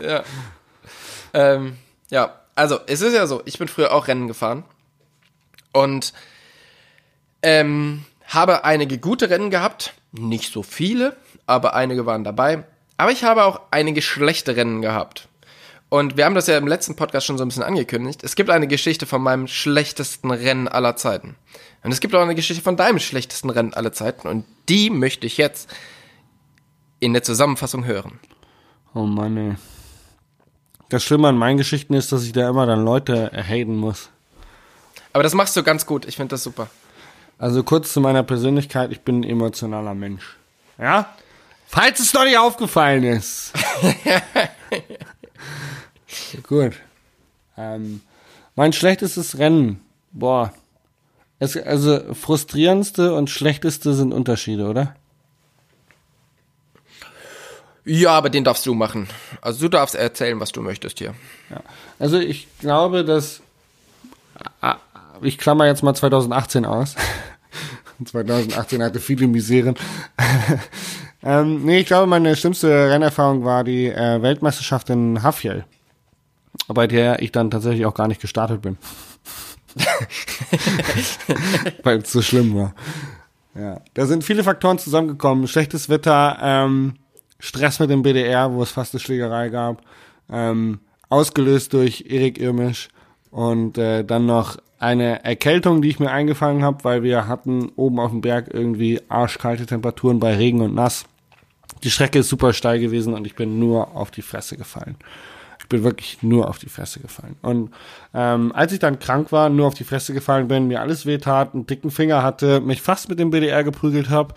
[0.00, 0.22] ja.
[1.34, 1.76] Ähm,
[2.12, 4.64] ja, also es ist ja so, ich bin früher auch Rennen gefahren
[5.72, 6.12] und
[7.42, 12.64] ähm, habe einige gute Rennen gehabt, nicht so viele, aber einige waren dabei.
[12.98, 15.28] Aber ich habe auch einige schlechte Rennen gehabt.
[15.88, 18.22] Und wir haben das ja im letzten Podcast schon so ein bisschen angekündigt.
[18.22, 21.36] Es gibt eine Geschichte von meinem schlechtesten Rennen aller Zeiten.
[21.82, 24.28] Und es gibt auch eine Geschichte von deinem schlechtesten Rennen aller Zeiten.
[24.28, 25.74] Und die möchte ich jetzt
[27.00, 28.20] in der Zusammenfassung hören.
[28.94, 29.56] Oh Mann, ey.
[30.92, 34.10] Das Schlimme an meinen Geschichten ist, dass ich da immer dann Leute haten muss.
[35.14, 36.04] Aber das machst du ganz gut.
[36.04, 36.68] Ich finde das super.
[37.38, 40.36] Also kurz zu meiner Persönlichkeit, ich bin ein emotionaler Mensch.
[40.76, 41.16] Ja?
[41.66, 43.54] Falls es noch nicht aufgefallen ist.
[46.46, 46.74] Gut.
[47.56, 48.02] Ähm,
[48.54, 49.80] mein schlechtestes Rennen.
[50.10, 50.52] Boah.
[51.38, 54.94] Es, also frustrierendste und schlechteste sind Unterschiede, oder?
[57.84, 59.08] Ja, aber den darfst du machen.
[59.40, 61.14] Also du darfst erzählen, was du möchtest hier.
[61.98, 63.42] Also ich glaube, dass
[65.22, 66.96] ich klammer jetzt mal 2018 aus.
[68.04, 69.76] 2018 hatte viele Miseren.
[71.22, 75.64] ähm, nee, ich glaube, meine schlimmste Rennerfahrung war die äh, Weltmeisterschaft in Hafjell,
[76.68, 78.78] bei der ich dann tatsächlich auch gar nicht gestartet bin.
[81.82, 82.74] Weil es so schlimm war.
[83.54, 85.46] Ja, da sind viele Faktoren zusammengekommen.
[85.46, 86.94] Schlechtes Wetter, ähm,
[87.42, 89.82] Stress mit dem BDR, wo es fast eine Schlägerei gab,
[90.30, 90.78] ähm,
[91.08, 92.88] ausgelöst durch Erik Irmisch
[93.32, 97.98] und äh, dann noch eine Erkältung, die ich mir eingefangen habe, weil wir hatten oben
[97.98, 101.04] auf dem Berg irgendwie arschkalte Temperaturen bei Regen und Nass.
[101.82, 104.94] Die Strecke ist super steil gewesen und ich bin nur auf die Fresse gefallen.
[105.58, 107.34] Ich bin wirklich nur auf die Fresse gefallen.
[107.42, 107.72] Und
[108.14, 111.54] ähm, als ich dann krank war, nur auf die Fresse gefallen bin, mir alles wehtat,
[111.54, 114.34] einen dicken Finger hatte, mich fast mit dem BDR geprügelt habe,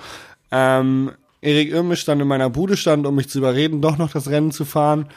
[0.52, 1.12] ähm,
[1.46, 4.52] Erik Irmisch dann in meiner Bude stand, um mich zu überreden, doch noch das Rennen
[4.52, 5.08] zu fahren.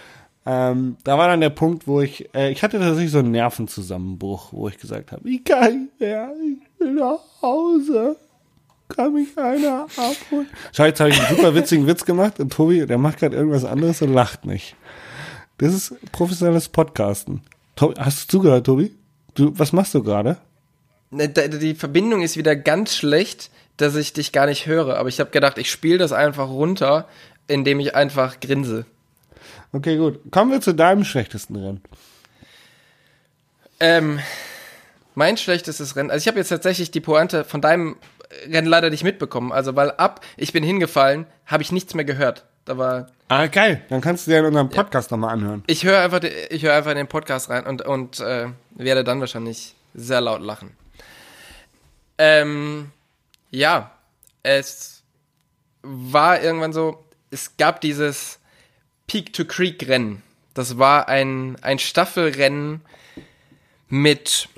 [0.46, 4.52] Ähm, da war dann der Punkt, wo ich, äh, ich hatte tatsächlich so einen Nervenzusammenbruch,
[4.52, 8.16] wo ich gesagt habe, ich kann nicht mehr, ich will nach Hause.
[8.88, 10.48] Kann mich einer abholen?
[10.72, 13.64] Schau, jetzt habe ich einen super witzigen Witz gemacht und Tobi, der macht gerade irgendwas
[13.64, 14.74] anderes und lacht nicht.
[15.58, 17.42] Das ist professionelles Podcasten.
[17.76, 18.94] Tobi, hast du zugehört, Tobi?
[19.34, 20.38] Du, was machst du gerade?
[21.10, 24.96] Die Verbindung ist wieder ganz schlecht, dass ich dich gar nicht höre.
[24.98, 27.08] Aber ich habe gedacht, ich spiele das einfach runter,
[27.46, 28.84] indem ich einfach grinse.
[29.72, 30.20] Okay, gut.
[30.30, 31.80] Kommen wir zu deinem schlechtesten Rennen.
[33.80, 34.20] Ähm,
[35.14, 36.10] mein schlechtestes Rennen.
[36.10, 37.96] Also ich habe jetzt tatsächlich die Pointe von deinem
[38.46, 39.52] Rennen leider nicht mitbekommen.
[39.52, 42.44] Also weil ab, ich bin hingefallen, habe ich nichts mehr gehört.
[42.64, 43.82] Da war, Ah, geil.
[43.90, 45.62] Dann kannst du dir in unserem Podcast nochmal anhören.
[45.66, 46.20] ich höre einfach,
[46.50, 50.40] ich höre einfach in den Podcast rein und und äh, werde dann wahrscheinlich sehr laut
[50.40, 50.70] lachen.
[52.18, 52.90] Ähm,
[53.50, 53.90] ja,
[54.42, 55.02] es
[55.82, 58.38] war irgendwann so, es gab dieses
[59.06, 60.22] Peak to Creek Rennen.
[60.54, 62.80] Das war ein, ein Staffelrennen
[63.88, 64.48] mit,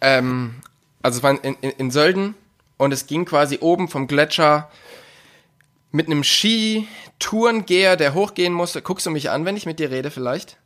[0.00, 0.56] ähm,
[1.02, 2.34] also es war in, in, in Sölden
[2.76, 4.70] und es ging quasi oben vom Gletscher
[5.90, 8.80] mit einem Skitourengeher, der hochgehen musste.
[8.80, 10.56] Guckst du mich an, wenn ich mit dir rede vielleicht?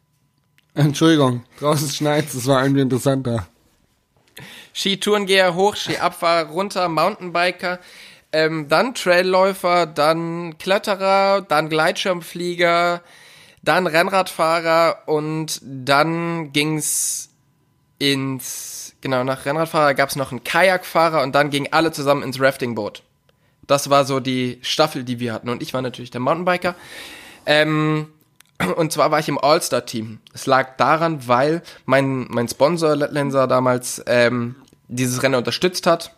[0.74, 3.48] Entschuldigung, draußen schneit das war irgendwie interessanter.
[4.76, 7.78] Skitourengeher hoch, Skiabfahrer runter, Mountainbiker,
[8.30, 13.00] ähm, dann Trailläufer, dann Kletterer, dann Gleitschirmflieger,
[13.62, 17.30] dann Rennradfahrer und dann ging's
[17.98, 23.02] ins, genau, nach Rennradfahrer gab's noch einen Kajakfahrer und dann gingen alle zusammen ins Raftingboot.
[23.66, 26.74] Das war so die Staffel, die wir hatten und ich war natürlich der Mountainbiker.
[27.46, 28.08] Ähm,
[28.76, 30.18] und zwar war ich im All-Star-Team.
[30.34, 34.56] Es lag daran, weil mein, mein Sponsor Lenser damals ähm,
[34.88, 36.14] dieses Rennen unterstützt hat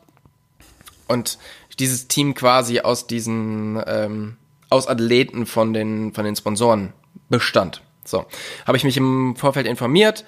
[1.07, 1.39] und
[1.79, 4.37] dieses Team quasi aus diesen ähm,
[4.71, 6.93] aus Athleten von den von den Sponsoren
[7.29, 7.83] bestand.
[8.05, 8.27] So
[8.67, 10.25] habe ich mich im Vorfeld informiert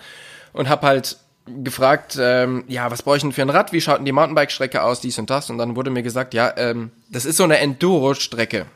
[0.53, 3.73] und habe halt gefragt, ähm, ja, was brauche ich denn für ein Rad?
[3.73, 5.01] Wie schaut denn die Mountainbike-Strecke aus?
[5.01, 5.51] Dies und das.
[5.51, 8.67] Und dann wurde mir gesagt, ja, ähm, das ist so eine Enduro-Strecke.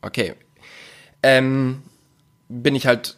[0.00, 0.34] Okay.
[1.22, 1.82] Ähm,
[2.48, 3.16] bin ich halt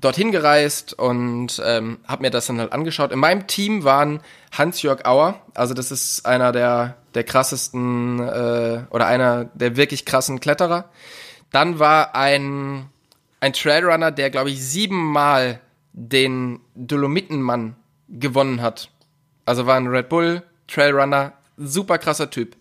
[0.00, 3.12] dorthin gereist und ähm, habe mir das dann halt angeschaut.
[3.12, 4.20] In meinem Team waren
[4.52, 10.40] Hans-Jörg Auer, also das ist einer der, der krassesten äh, oder einer der wirklich krassen
[10.40, 10.88] Kletterer.
[11.52, 12.88] Dann war ein,
[13.40, 15.60] ein Trailrunner, der glaube ich siebenmal
[15.92, 17.76] den Dolomitenmann
[18.08, 18.90] gewonnen hat.
[19.44, 22.56] Also war ein Red Bull Trailrunner, super krasser Typ.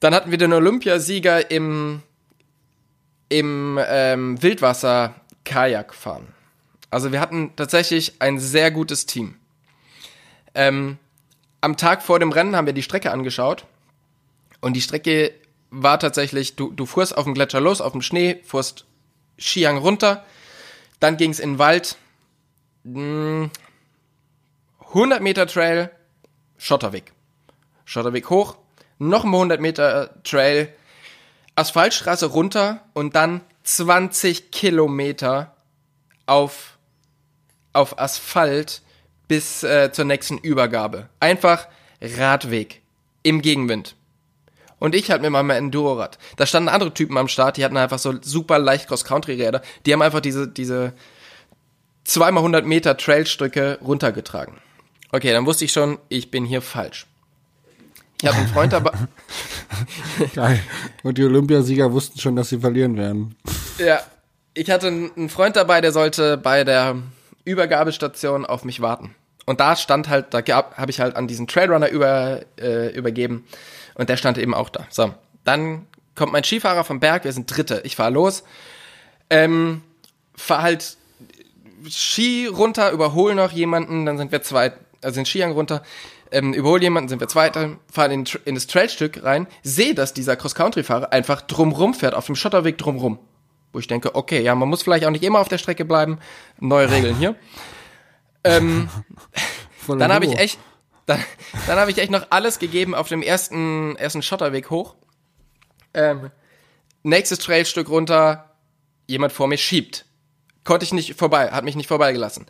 [0.00, 2.02] Dann hatten wir den Olympiasieger im
[3.28, 6.28] im ähm, Wildwasser Kajak fahren.
[6.90, 9.36] Also wir hatten tatsächlich ein sehr gutes Team.
[10.54, 10.98] Ähm,
[11.60, 13.66] am Tag vor dem Rennen haben wir die Strecke angeschaut
[14.60, 15.32] und die Strecke
[15.70, 18.86] war tatsächlich, du, du fuhrst auf dem Gletscher los, auf dem Schnee, fuhrst
[19.38, 20.24] Skihang runter,
[21.00, 21.96] dann ging es in den Wald,
[22.84, 23.50] mh,
[24.88, 25.90] 100 Meter Trail,
[26.56, 27.12] Schotterweg.
[27.84, 28.56] Schotterweg hoch,
[28.98, 30.72] noch mal 100 Meter Trail,
[31.54, 35.54] Asphaltstraße runter und dann 20 Kilometer
[36.26, 36.77] auf,
[37.72, 38.82] auf Asphalt
[39.28, 41.08] bis äh, zur nächsten Übergabe.
[41.20, 41.68] Einfach
[42.00, 42.82] Radweg
[43.22, 43.94] im Gegenwind.
[44.78, 46.18] Und ich halt mit meinem Enduro-Rad.
[46.36, 49.62] Da standen andere Typen am Start, die hatten einfach so super leicht Cross-Country-Räder.
[49.84, 50.92] Die haben einfach diese, diese
[52.04, 54.54] zweimal 100 Meter Trailstücke runtergetragen.
[55.10, 57.06] Okay, dann wusste ich schon, ich bin hier falsch.
[58.20, 58.92] Ich habe einen Freund dabei.
[60.34, 60.60] Geil.
[61.02, 63.36] Und die Olympiasieger wussten schon, dass sie verlieren werden.
[63.78, 64.00] Ja,
[64.54, 66.96] ich hatte einen Freund dabei, der sollte bei der
[67.48, 69.14] Übergabestation auf mich warten.
[69.46, 73.46] Und da stand halt, da habe ich halt an diesen Trailrunner über, äh, übergeben
[73.94, 74.86] und der stand eben auch da.
[74.90, 77.80] So, dann kommt mein Skifahrer vom Berg, wir sind Dritte.
[77.84, 78.44] Ich fahre los,
[79.30, 79.82] ähm,
[80.36, 80.98] fahr halt
[81.88, 84.72] Ski runter, überhole noch jemanden, dann sind wir zwei,
[85.02, 85.82] also den Skihang runter,
[86.30, 90.36] ähm, überhole jemanden, sind wir Zweiter, fahren in, in das Trailstück rein, sehe, dass dieser
[90.36, 93.18] Cross-Country-Fahrer einfach drumrum fährt, auf dem Schotterweg drumrum.
[93.72, 96.18] Wo ich denke, okay, ja, man muss vielleicht auch nicht immer auf der Strecke bleiben.
[96.58, 97.36] Neue Regeln hier.
[98.44, 98.88] ähm,
[99.86, 100.58] dann habe ich echt,
[101.06, 101.22] dann,
[101.66, 104.94] dann habe ich echt noch alles gegeben auf dem ersten, ersten Schotterweg hoch.
[105.94, 106.30] Ähm,
[107.02, 108.54] nächstes Trailstück runter,
[109.06, 110.06] jemand vor mir schiebt.
[110.64, 112.46] Konnte ich nicht vorbei, hat mich nicht vorbeigelassen.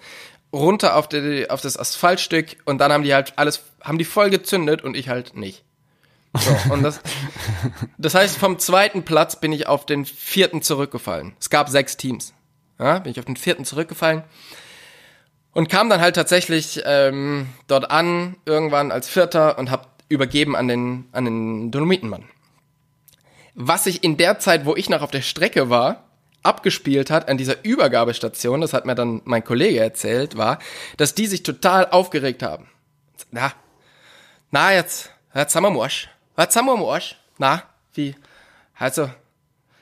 [0.53, 4.31] Runter auf, die, auf das Asphaltstück und dann haben die halt alles, haben die voll
[4.31, 5.65] gezündet und ich halt nicht.
[6.41, 7.01] So, und das,
[7.99, 11.35] das heißt, vom zweiten Platz bin ich auf den vierten zurückgefallen.
[11.41, 12.35] Es gab sechs Teams.
[12.79, 14.23] Ja, bin ich auf den vierten zurückgefallen
[15.53, 20.69] und kam dann halt tatsächlich ähm, dort an, irgendwann als Vierter und hab übergeben an
[20.69, 22.25] den, an den Dolomitenmann.
[23.55, 26.05] Was sich in der Zeit, wo ich noch auf der Strecke war,
[26.45, 30.61] abgespielt hat an dieser Übergabestation, das hat mir dann mein Kollege erzählt, war,
[30.97, 32.69] dass die sich total aufgeregt haben.
[33.33, 33.53] Na,
[34.53, 36.09] na jetzt, jetzt haben wir Morsch.
[36.39, 37.17] Jetzt haben wir Morsch.
[37.39, 37.63] Na,
[37.95, 38.15] wie?
[38.79, 39.11] Also,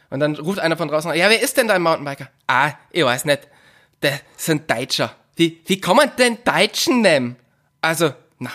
[0.08, 2.28] und dann ruft einer von draußen, ja, wer ist denn dein Mountainbiker?
[2.46, 3.46] Ah, ich weiß nicht.
[4.02, 5.14] Der sind Deutscher.
[5.36, 7.36] Wie, wie kann man denn Deutschen nehmen?
[7.82, 8.50] Also, Na,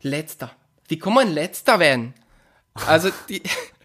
[0.00, 0.50] letzter.
[0.88, 2.14] Wie kann man letzter werden?
[2.86, 3.42] Also die,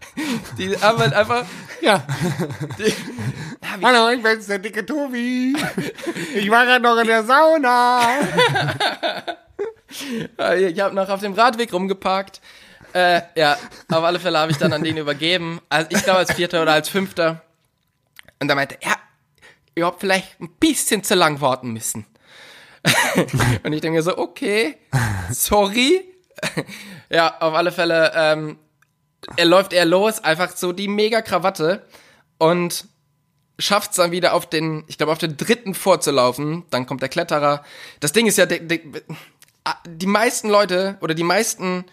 [0.58, 1.44] die haben halt einfach,
[1.82, 2.06] Ja.
[2.78, 2.94] die,
[3.82, 5.54] Hallo, ich bin's, der dicke Tobi.
[6.34, 8.00] Ich war gerade noch in der Sauna.
[10.56, 12.40] ich habe noch auf dem Radweg rumgeparkt.
[12.92, 13.58] Äh, ja,
[13.90, 15.60] auf alle Fälle habe ich dann an den übergeben.
[15.68, 17.42] Also ich glaube als Vierter oder als Fünfter.
[18.40, 18.96] Und er meinte, ja,
[19.74, 22.06] ihr habt vielleicht ein bisschen zu lang warten müssen.
[23.62, 24.76] Und ich denke so, okay,
[25.30, 26.04] sorry.
[27.10, 28.58] ja, auf alle Fälle, ähm,
[29.36, 31.84] er läuft eher los, einfach so die mega Krawatte
[32.38, 32.86] und
[33.58, 36.64] schafft es dann wieder auf den, ich glaube, auf den dritten vorzulaufen.
[36.70, 37.64] Dann kommt der Kletterer.
[37.98, 38.80] Das Ding ist ja, de, de,
[39.86, 41.84] die meisten Leute oder die meisten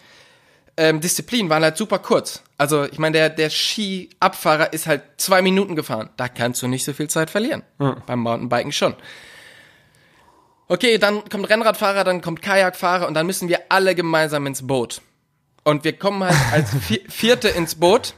[0.77, 2.41] ähm, Disziplinen waren halt super kurz.
[2.57, 6.09] Also ich meine, der, der Ski-Abfahrer ist halt zwei Minuten gefahren.
[6.17, 7.63] Da kannst du nicht so viel Zeit verlieren.
[8.05, 8.95] Beim Mountainbiken schon.
[10.67, 15.01] Okay, dann kommt Rennradfahrer, dann kommt Kajakfahrer und dann müssen wir alle gemeinsam ins Boot.
[15.63, 18.15] Und wir kommen halt als Vi- Vierte ins Boot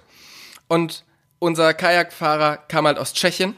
[0.68, 1.03] und
[1.39, 3.55] unser Kajakfahrer kam halt aus Tschechien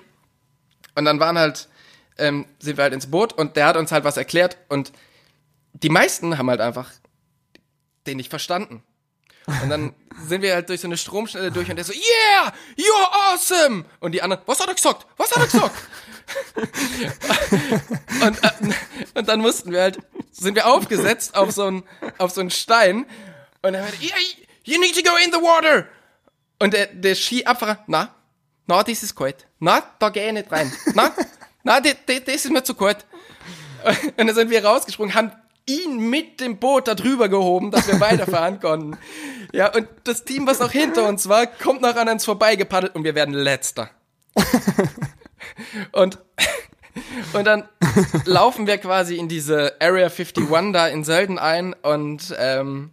[0.95, 1.67] und dann waren halt,
[2.17, 4.91] ähm, sind wir halt ins Boot und der hat uns halt was erklärt und
[5.73, 6.91] die meisten haben halt einfach
[8.07, 8.83] den nicht verstanden.
[9.61, 9.93] Und dann
[10.27, 13.85] sind wir halt durch so eine Stromschnelle durch und der so, yeah, you're awesome!
[13.99, 15.05] Und die anderen, was hat er gesagt?
[15.17, 15.75] Was hat er gesagt?
[18.21, 18.73] und, äh,
[19.15, 19.99] und dann mussten wir halt,
[20.31, 21.83] sind wir aufgesetzt auf so einen,
[22.19, 23.05] auf so einen Stein
[23.61, 24.15] und er meinte, yeah,
[24.63, 25.87] you need to go in the water!
[26.59, 28.13] Und der, der Skiabfahrer, na,
[28.67, 29.47] na, das ist kalt.
[29.59, 30.71] Na, da geh ich nicht rein.
[30.93, 31.11] Na,
[31.63, 31.95] na, das
[32.27, 33.05] ist mir zu kalt.
[34.17, 35.31] Und dann sind wir rausgesprungen, haben
[35.69, 38.97] ihn mit dem Boot da drüber gehoben, dass wir weiterfahren konnten.
[39.53, 43.03] Ja, und das Team, was noch hinter uns war, kommt noch an uns vorbeigepaddelt und
[43.03, 43.91] wir werden letzter.
[45.91, 46.19] und,
[47.33, 47.67] und dann
[48.25, 52.91] laufen wir quasi in diese Area 51 da in Sölden ein und ähm,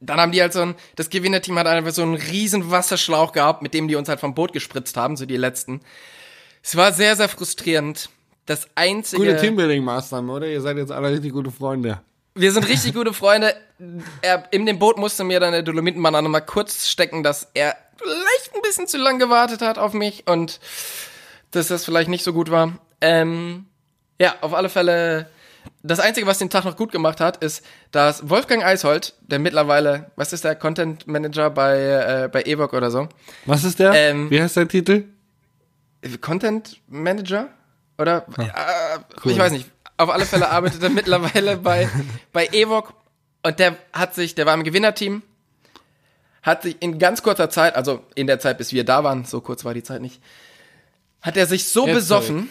[0.00, 3.62] dann haben die halt so ein, das Gewinnerteam hat einfach so einen riesen Wasserschlauch gehabt,
[3.62, 5.80] mit dem die uns halt vom Boot gespritzt haben, so die letzten.
[6.62, 8.10] Es war sehr, sehr frustrierend.
[8.46, 9.22] Das einzige.
[9.22, 10.46] Gute Teambuilding-Maßnahmen, oder?
[10.46, 12.00] Ihr seid jetzt alle richtig gute Freunde.
[12.34, 13.54] Wir sind richtig gute Freunde.
[14.22, 17.76] Er, in dem Boot musste mir dann der Dolomitenmann auch nochmal kurz stecken, dass er
[17.96, 20.60] vielleicht ein bisschen zu lang gewartet hat auf mich und
[21.50, 22.78] dass das vielleicht nicht so gut war.
[23.00, 23.66] Ähm,
[24.20, 25.30] ja, auf alle Fälle.
[25.82, 30.10] Das Einzige, was den Tag noch gut gemacht hat, ist, dass Wolfgang Eishold, der mittlerweile,
[30.16, 33.08] was ist der, Content Manager bei, äh, bei Evoc oder so,
[33.46, 33.92] Was ist der?
[33.92, 35.04] Ähm, Wie heißt der Titel?
[36.20, 37.48] Content Manager?
[37.98, 38.26] Oder?
[38.38, 39.70] Äh, Ich weiß nicht.
[39.96, 41.88] Auf alle Fälle arbeitet er mittlerweile bei,
[42.32, 42.92] bei Evoc
[43.42, 45.22] und der hat sich, der war im Gewinnerteam,
[46.42, 49.40] hat sich in ganz kurzer Zeit, also in der Zeit, bis wir da waren, so
[49.40, 50.20] kurz war die Zeit nicht,
[51.22, 52.50] hat er sich so Jetzt besoffen.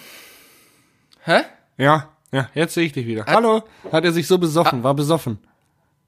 [1.23, 1.41] Hä?
[1.77, 3.25] Ja, ja, jetzt sehe ich dich wieder.
[3.27, 3.63] Hallo.
[3.91, 5.37] Hat er sich so besoffen, war besoffen.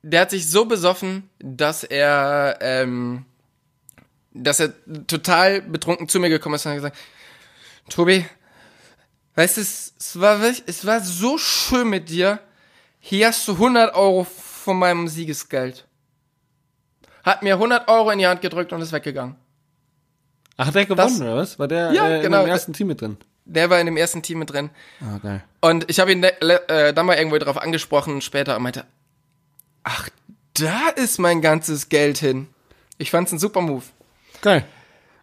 [0.02, 3.26] Der hat sich so besoffen, dass er, ähm,
[4.34, 4.74] dass er
[5.08, 6.98] total betrunken zu mir gekommen ist und hat gesagt,
[7.90, 8.26] Tobi,
[9.38, 12.40] weißt du, es, es war wirklich, es war so schön mit dir.
[13.00, 15.86] Hier hast du 100 Euro von meinem Siegesgeld.
[17.24, 19.36] Hat mir 100 Euro in die Hand gedrückt und ist weggegangen.
[20.58, 21.58] Ach, hat der gewonnen, Das- oder was?
[21.60, 22.40] War der Ja, äh, genau.
[22.40, 23.18] in dem ersten Team mit drin?
[23.46, 24.72] Der war in dem ersten Team mit drin.
[25.00, 25.44] Ah, geil.
[25.62, 28.86] Und ich habe ihn äh, dann mal irgendwo drauf angesprochen später und meinte,
[29.84, 30.10] ach,
[30.56, 32.48] da ist mein ganzes Geld hin.
[32.98, 33.84] Ich fand's ein super Move.
[34.42, 34.66] Geil.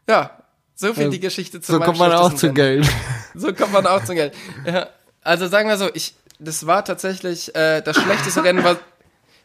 [0.09, 0.39] Ja,
[0.75, 2.53] so viel die Geschichte zu So kommt man auch zu.
[2.53, 2.89] Geld.
[3.39, 4.33] So kommt man auch zu Geld.
[4.65, 4.89] Ja,
[5.23, 8.77] also sagen wir so, ich, das war tatsächlich äh, das schlechteste Rennen, was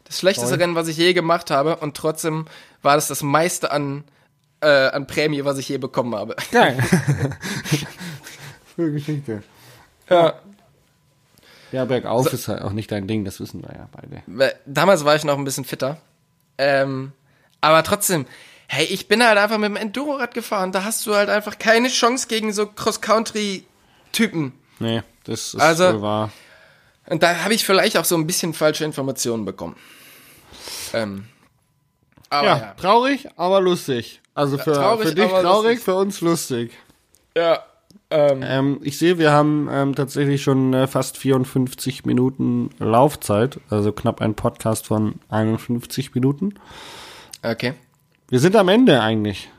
[0.06, 0.62] das schlechteste Toll.
[0.62, 2.46] Rennen, was ich je gemacht habe, und trotzdem
[2.82, 4.04] war das das meiste an
[4.62, 6.36] äh, an Prämie, was ich je bekommen habe.
[6.52, 6.78] Geil.
[8.76, 9.44] Coole Geschichte.
[10.10, 10.34] Ja.
[11.72, 14.56] Ja, bergauf ist halt auch nicht dein Ding, das wissen wir ja beide.
[14.66, 15.98] Damals war ich noch ein bisschen fitter.
[16.58, 17.12] Ähm,
[17.62, 18.26] aber trotzdem,
[18.68, 20.72] hey, ich bin halt einfach mit dem Endurorad gefahren.
[20.72, 22.66] Da hast du halt einfach keine Chance gegen so
[24.14, 24.54] Cross-Country-Typen.
[24.80, 26.32] Nee, das ist Also- wohl wahr.
[27.08, 29.76] Und da habe ich vielleicht auch so ein bisschen falsche Informationen bekommen.
[30.94, 31.26] Ähm,
[32.30, 32.74] aber Ja, ja.
[32.76, 34.22] traurig, aber lustig.
[34.36, 35.80] Also für, traurig, für dich traurig, lustig.
[35.84, 36.72] für uns lustig.
[37.36, 37.64] Ja.
[38.12, 43.92] Ähm, Ähm, ich sehe, wir haben ähm, tatsächlich schon äh, fast 54 Minuten Laufzeit, also
[43.92, 46.56] knapp ein Podcast von 51 Minuten.
[47.44, 47.74] okay.
[48.30, 49.50] Wir sind am Ende eigentlich.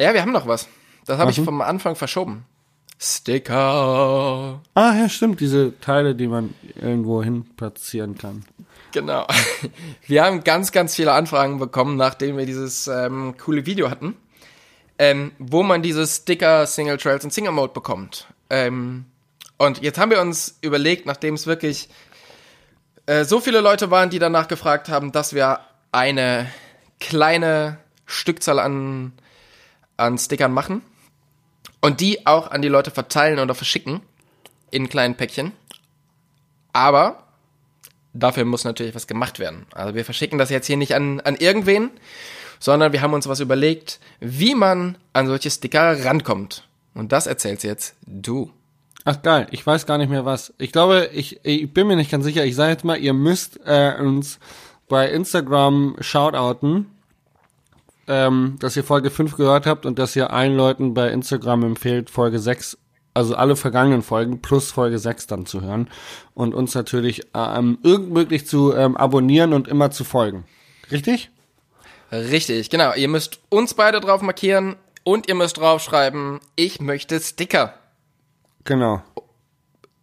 [0.00, 0.68] Ja, wir haben noch was.
[1.06, 1.44] Das habe ich denn?
[1.44, 2.44] vom Anfang verschoben.
[3.02, 4.60] Sticker.
[4.74, 8.44] Ah, ja, stimmt, diese Teile, die man irgendwo hin platzieren kann.
[8.92, 9.26] Genau.
[10.06, 14.16] Wir haben ganz, ganz viele Anfragen bekommen, nachdem wir dieses ähm, coole Video hatten,
[14.98, 18.26] ähm, wo man diese Sticker, Single Trails und Single Mode bekommt.
[18.50, 19.06] Ähm,
[19.56, 21.88] und jetzt haben wir uns überlegt, nachdem es wirklich
[23.06, 26.50] äh, so viele Leute waren, die danach gefragt haben, dass wir eine
[26.98, 29.12] kleine Stückzahl an,
[29.96, 30.82] an Stickern machen
[31.80, 34.00] und die auch an die Leute verteilen oder verschicken
[34.70, 35.52] in kleinen Päckchen.
[36.72, 37.24] Aber
[38.12, 39.66] dafür muss natürlich was gemacht werden.
[39.72, 41.90] Also wir verschicken das jetzt hier nicht an, an irgendwen,
[42.58, 46.68] sondern wir haben uns was überlegt, wie man an solche Sticker rankommt.
[46.94, 48.52] Und das erzählst jetzt du.
[49.04, 50.52] Ach geil, ich weiß gar nicht mehr was.
[50.58, 52.44] Ich glaube, ich, ich bin mir nicht ganz sicher.
[52.44, 54.38] Ich sage jetzt mal, ihr müsst äh, uns
[54.88, 56.86] bei Instagram shoutouten,
[58.10, 62.10] ähm, dass ihr Folge 5 gehört habt und dass ihr allen Leuten bei Instagram empfehlt,
[62.10, 62.76] Folge 6,
[63.14, 65.88] also alle vergangenen Folgen plus Folge 6 dann zu hören
[66.34, 70.44] und uns natürlich ähm, irgend möglich zu ähm, abonnieren und immer zu folgen.
[70.90, 71.30] Richtig?
[72.10, 72.92] Richtig, genau.
[72.94, 77.74] Ihr müsst uns beide drauf markieren und ihr müsst draufschreiben, ich möchte Sticker.
[78.64, 79.04] Genau.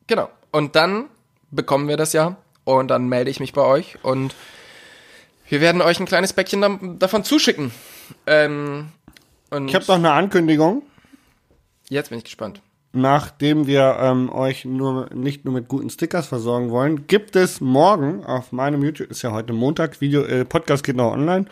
[0.07, 0.29] Genau.
[0.51, 1.07] Und dann
[1.51, 4.33] bekommen wir das ja und dann melde ich mich bei euch und
[5.49, 7.71] wir werden euch ein kleines Päckchen davon zuschicken.
[8.25, 8.89] Ähm,
[9.51, 10.83] Ich habe noch eine Ankündigung.
[11.89, 12.61] jetzt bin ich gespannt.
[12.93, 18.25] Nachdem wir ähm, euch nur nicht nur mit guten Stickers versorgen wollen, gibt es morgen
[18.25, 21.45] auf meinem YouTube, ist ja heute Montag, Video, äh, Podcast geht noch online.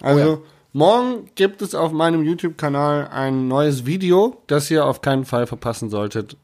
[0.00, 0.38] Also Oh ja.
[0.72, 5.90] morgen gibt es auf meinem YouTube-Kanal ein neues Video, das ihr auf keinen Fall verpassen
[5.90, 6.36] solltet.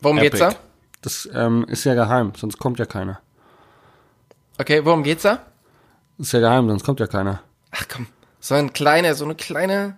[0.00, 0.54] Worum geht's da?
[1.00, 3.20] Das ähm, ist ja geheim, sonst kommt ja keiner.
[4.58, 5.40] Okay, worum geht's da?
[6.18, 7.42] Ist ja geheim, sonst kommt ja keiner.
[7.72, 8.06] Ach komm,
[8.44, 9.96] so ein kleiner, so eine kleine.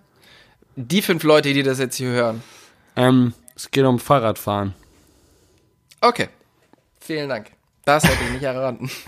[0.77, 2.41] Die fünf Leute, die das jetzt hier hören.
[2.95, 4.73] Ähm, es geht um Fahrradfahren.
[5.99, 6.29] Okay.
[7.01, 7.51] Vielen Dank.
[7.83, 8.89] Das hätte ich nicht erraten.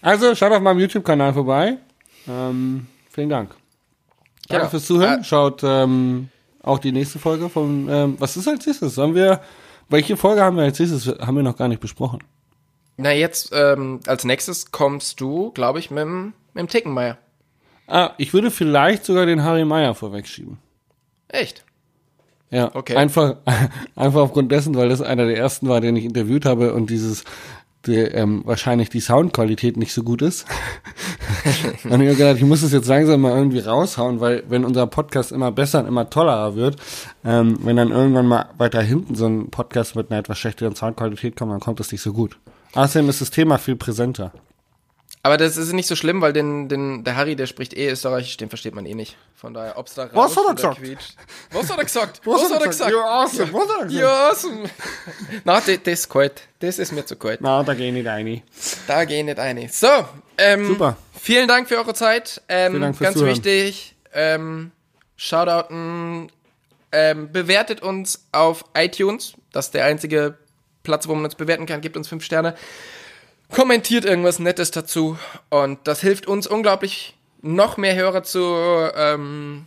[0.00, 1.78] Also schaut auf meinem YouTube-Kanal vorbei.
[2.28, 3.50] Ähm, vielen Dank.
[3.50, 4.68] Danke Genau.
[4.68, 5.20] fürs Zuhören.
[5.22, 6.28] Äh, Schaut ähm,
[6.62, 7.88] auch die nächste Folge von.
[7.90, 8.94] Ähm, was ist als nächstes?
[8.94, 9.42] Sollen wir?
[9.88, 11.08] Welche Folge haben wir als nächstes?
[11.08, 12.20] Haben wir noch gar nicht besprochen.
[12.96, 17.18] Na, jetzt ähm, als nächstes kommst du, glaube ich, mit dem Tickenmeier.
[17.88, 20.58] Ah, ich würde vielleicht sogar den Harry Meyer vorwegschieben.
[21.28, 21.64] Echt?
[22.50, 22.96] Ja, Okay.
[22.96, 23.36] Einfach,
[23.96, 27.24] einfach aufgrund dessen, weil das einer der ersten war, den ich interviewt habe und dieses
[27.86, 30.46] die, ähm, wahrscheinlich die Soundqualität nicht so gut ist.
[31.84, 34.86] und ich habe gedacht, ich muss es jetzt langsam mal irgendwie raushauen, weil wenn unser
[34.86, 36.76] Podcast immer besser und immer tollerer wird,
[37.24, 41.36] ähm, wenn dann irgendwann mal weiter hinten so ein Podcast mit einer etwas schlechteren Soundqualität
[41.36, 42.36] kommt, dann kommt das nicht so gut.
[42.74, 44.32] Außerdem ist das Thema viel präsenter.
[45.28, 48.38] Aber das ist nicht so schlimm, weil den, den, der Harry, der spricht eh Österreichisch,
[48.38, 49.18] den versteht man eh nicht.
[49.34, 50.78] Von daher, ob's da Was hat er gesagt?
[50.78, 51.16] quietscht.
[51.52, 52.20] Was hat er gesagt?
[52.24, 52.90] Was Was, hat er gesagt?
[52.90, 53.52] You're awesome.
[53.52, 53.92] Was hat er gesagt?
[53.92, 54.70] Ja, awesome.
[55.44, 56.48] Na, das, ist kalt.
[56.60, 57.42] Das ist mir zu kalt.
[57.42, 58.42] Na, da geh ich nicht rein.
[58.86, 59.68] Da gehen nicht eine.
[59.68, 59.86] So,
[60.38, 60.96] ähm, Super.
[61.20, 62.40] Vielen Dank für eure Zeit.
[62.48, 63.36] Ähm, Vielen Dank fürs ganz Zuhören.
[63.36, 64.70] wichtig, ähm,
[65.16, 66.32] Shoutouten,
[66.90, 69.34] ähm, bewertet uns auf iTunes.
[69.52, 70.38] Das ist der einzige
[70.84, 71.82] Platz, wo man uns bewerten kann.
[71.82, 72.54] Gebt uns fünf Sterne.
[73.50, 75.18] Kommentiert irgendwas Nettes dazu.
[75.48, 78.40] Und das hilft uns unglaublich, noch mehr Hörer zu,
[78.94, 79.66] ähm,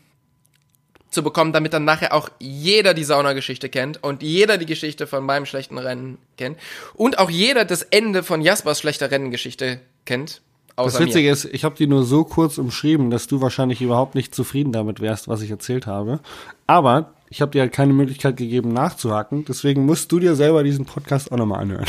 [1.10, 5.26] zu bekommen, damit dann nachher auch jeder die Saunageschichte kennt und jeder die Geschichte von
[5.26, 6.58] meinem schlechten Rennen kennt
[6.94, 10.42] und auch jeder das Ende von Jaspers schlechter Rennengeschichte kennt.
[10.68, 11.08] Das Außer mir.
[11.08, 14.72] Witzige ist, ich habe die nur so kurz umschrieben, dass du wahrscheinlich überhaupt nicht zufrieden
[14.72, 16.20] damit wärst, was ich erzählt habe.
[16.66, 19.46] Aber ich habe dir halt keine Möglichkeit gegeben, nachzuhaken.
[19.46, 21.86] Deswegen musst du dir selber diesen Podcast auch nochmal anhören.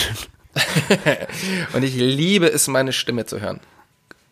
[1.73, 3.61] Und ich liebe es, meine Stimme zu hören.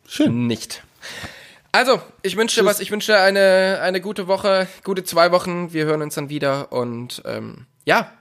[0.07, 0.47] Schön.
[0.47, 0.83] Nicht.
[1.73, 2.81] Also, ich wünsche dir was.
[2.81, 5.73] Ich wünsche dir eine, eine gute Woche, gute zwei Wochen.
[5.73, 6.73] Wir hören uns dann wieder.
[6.73, 8.13] Und ähm, ja,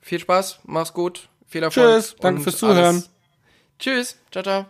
[0.00, 2.02] viel Spaß, mach's gut, viel Erfolg.
[2.02, 2.78] Tschüss, danke fürs Zuhören.
[2.78, 3.10] alles.
[3.78, 4.66] Tschüss, ciao, ciao.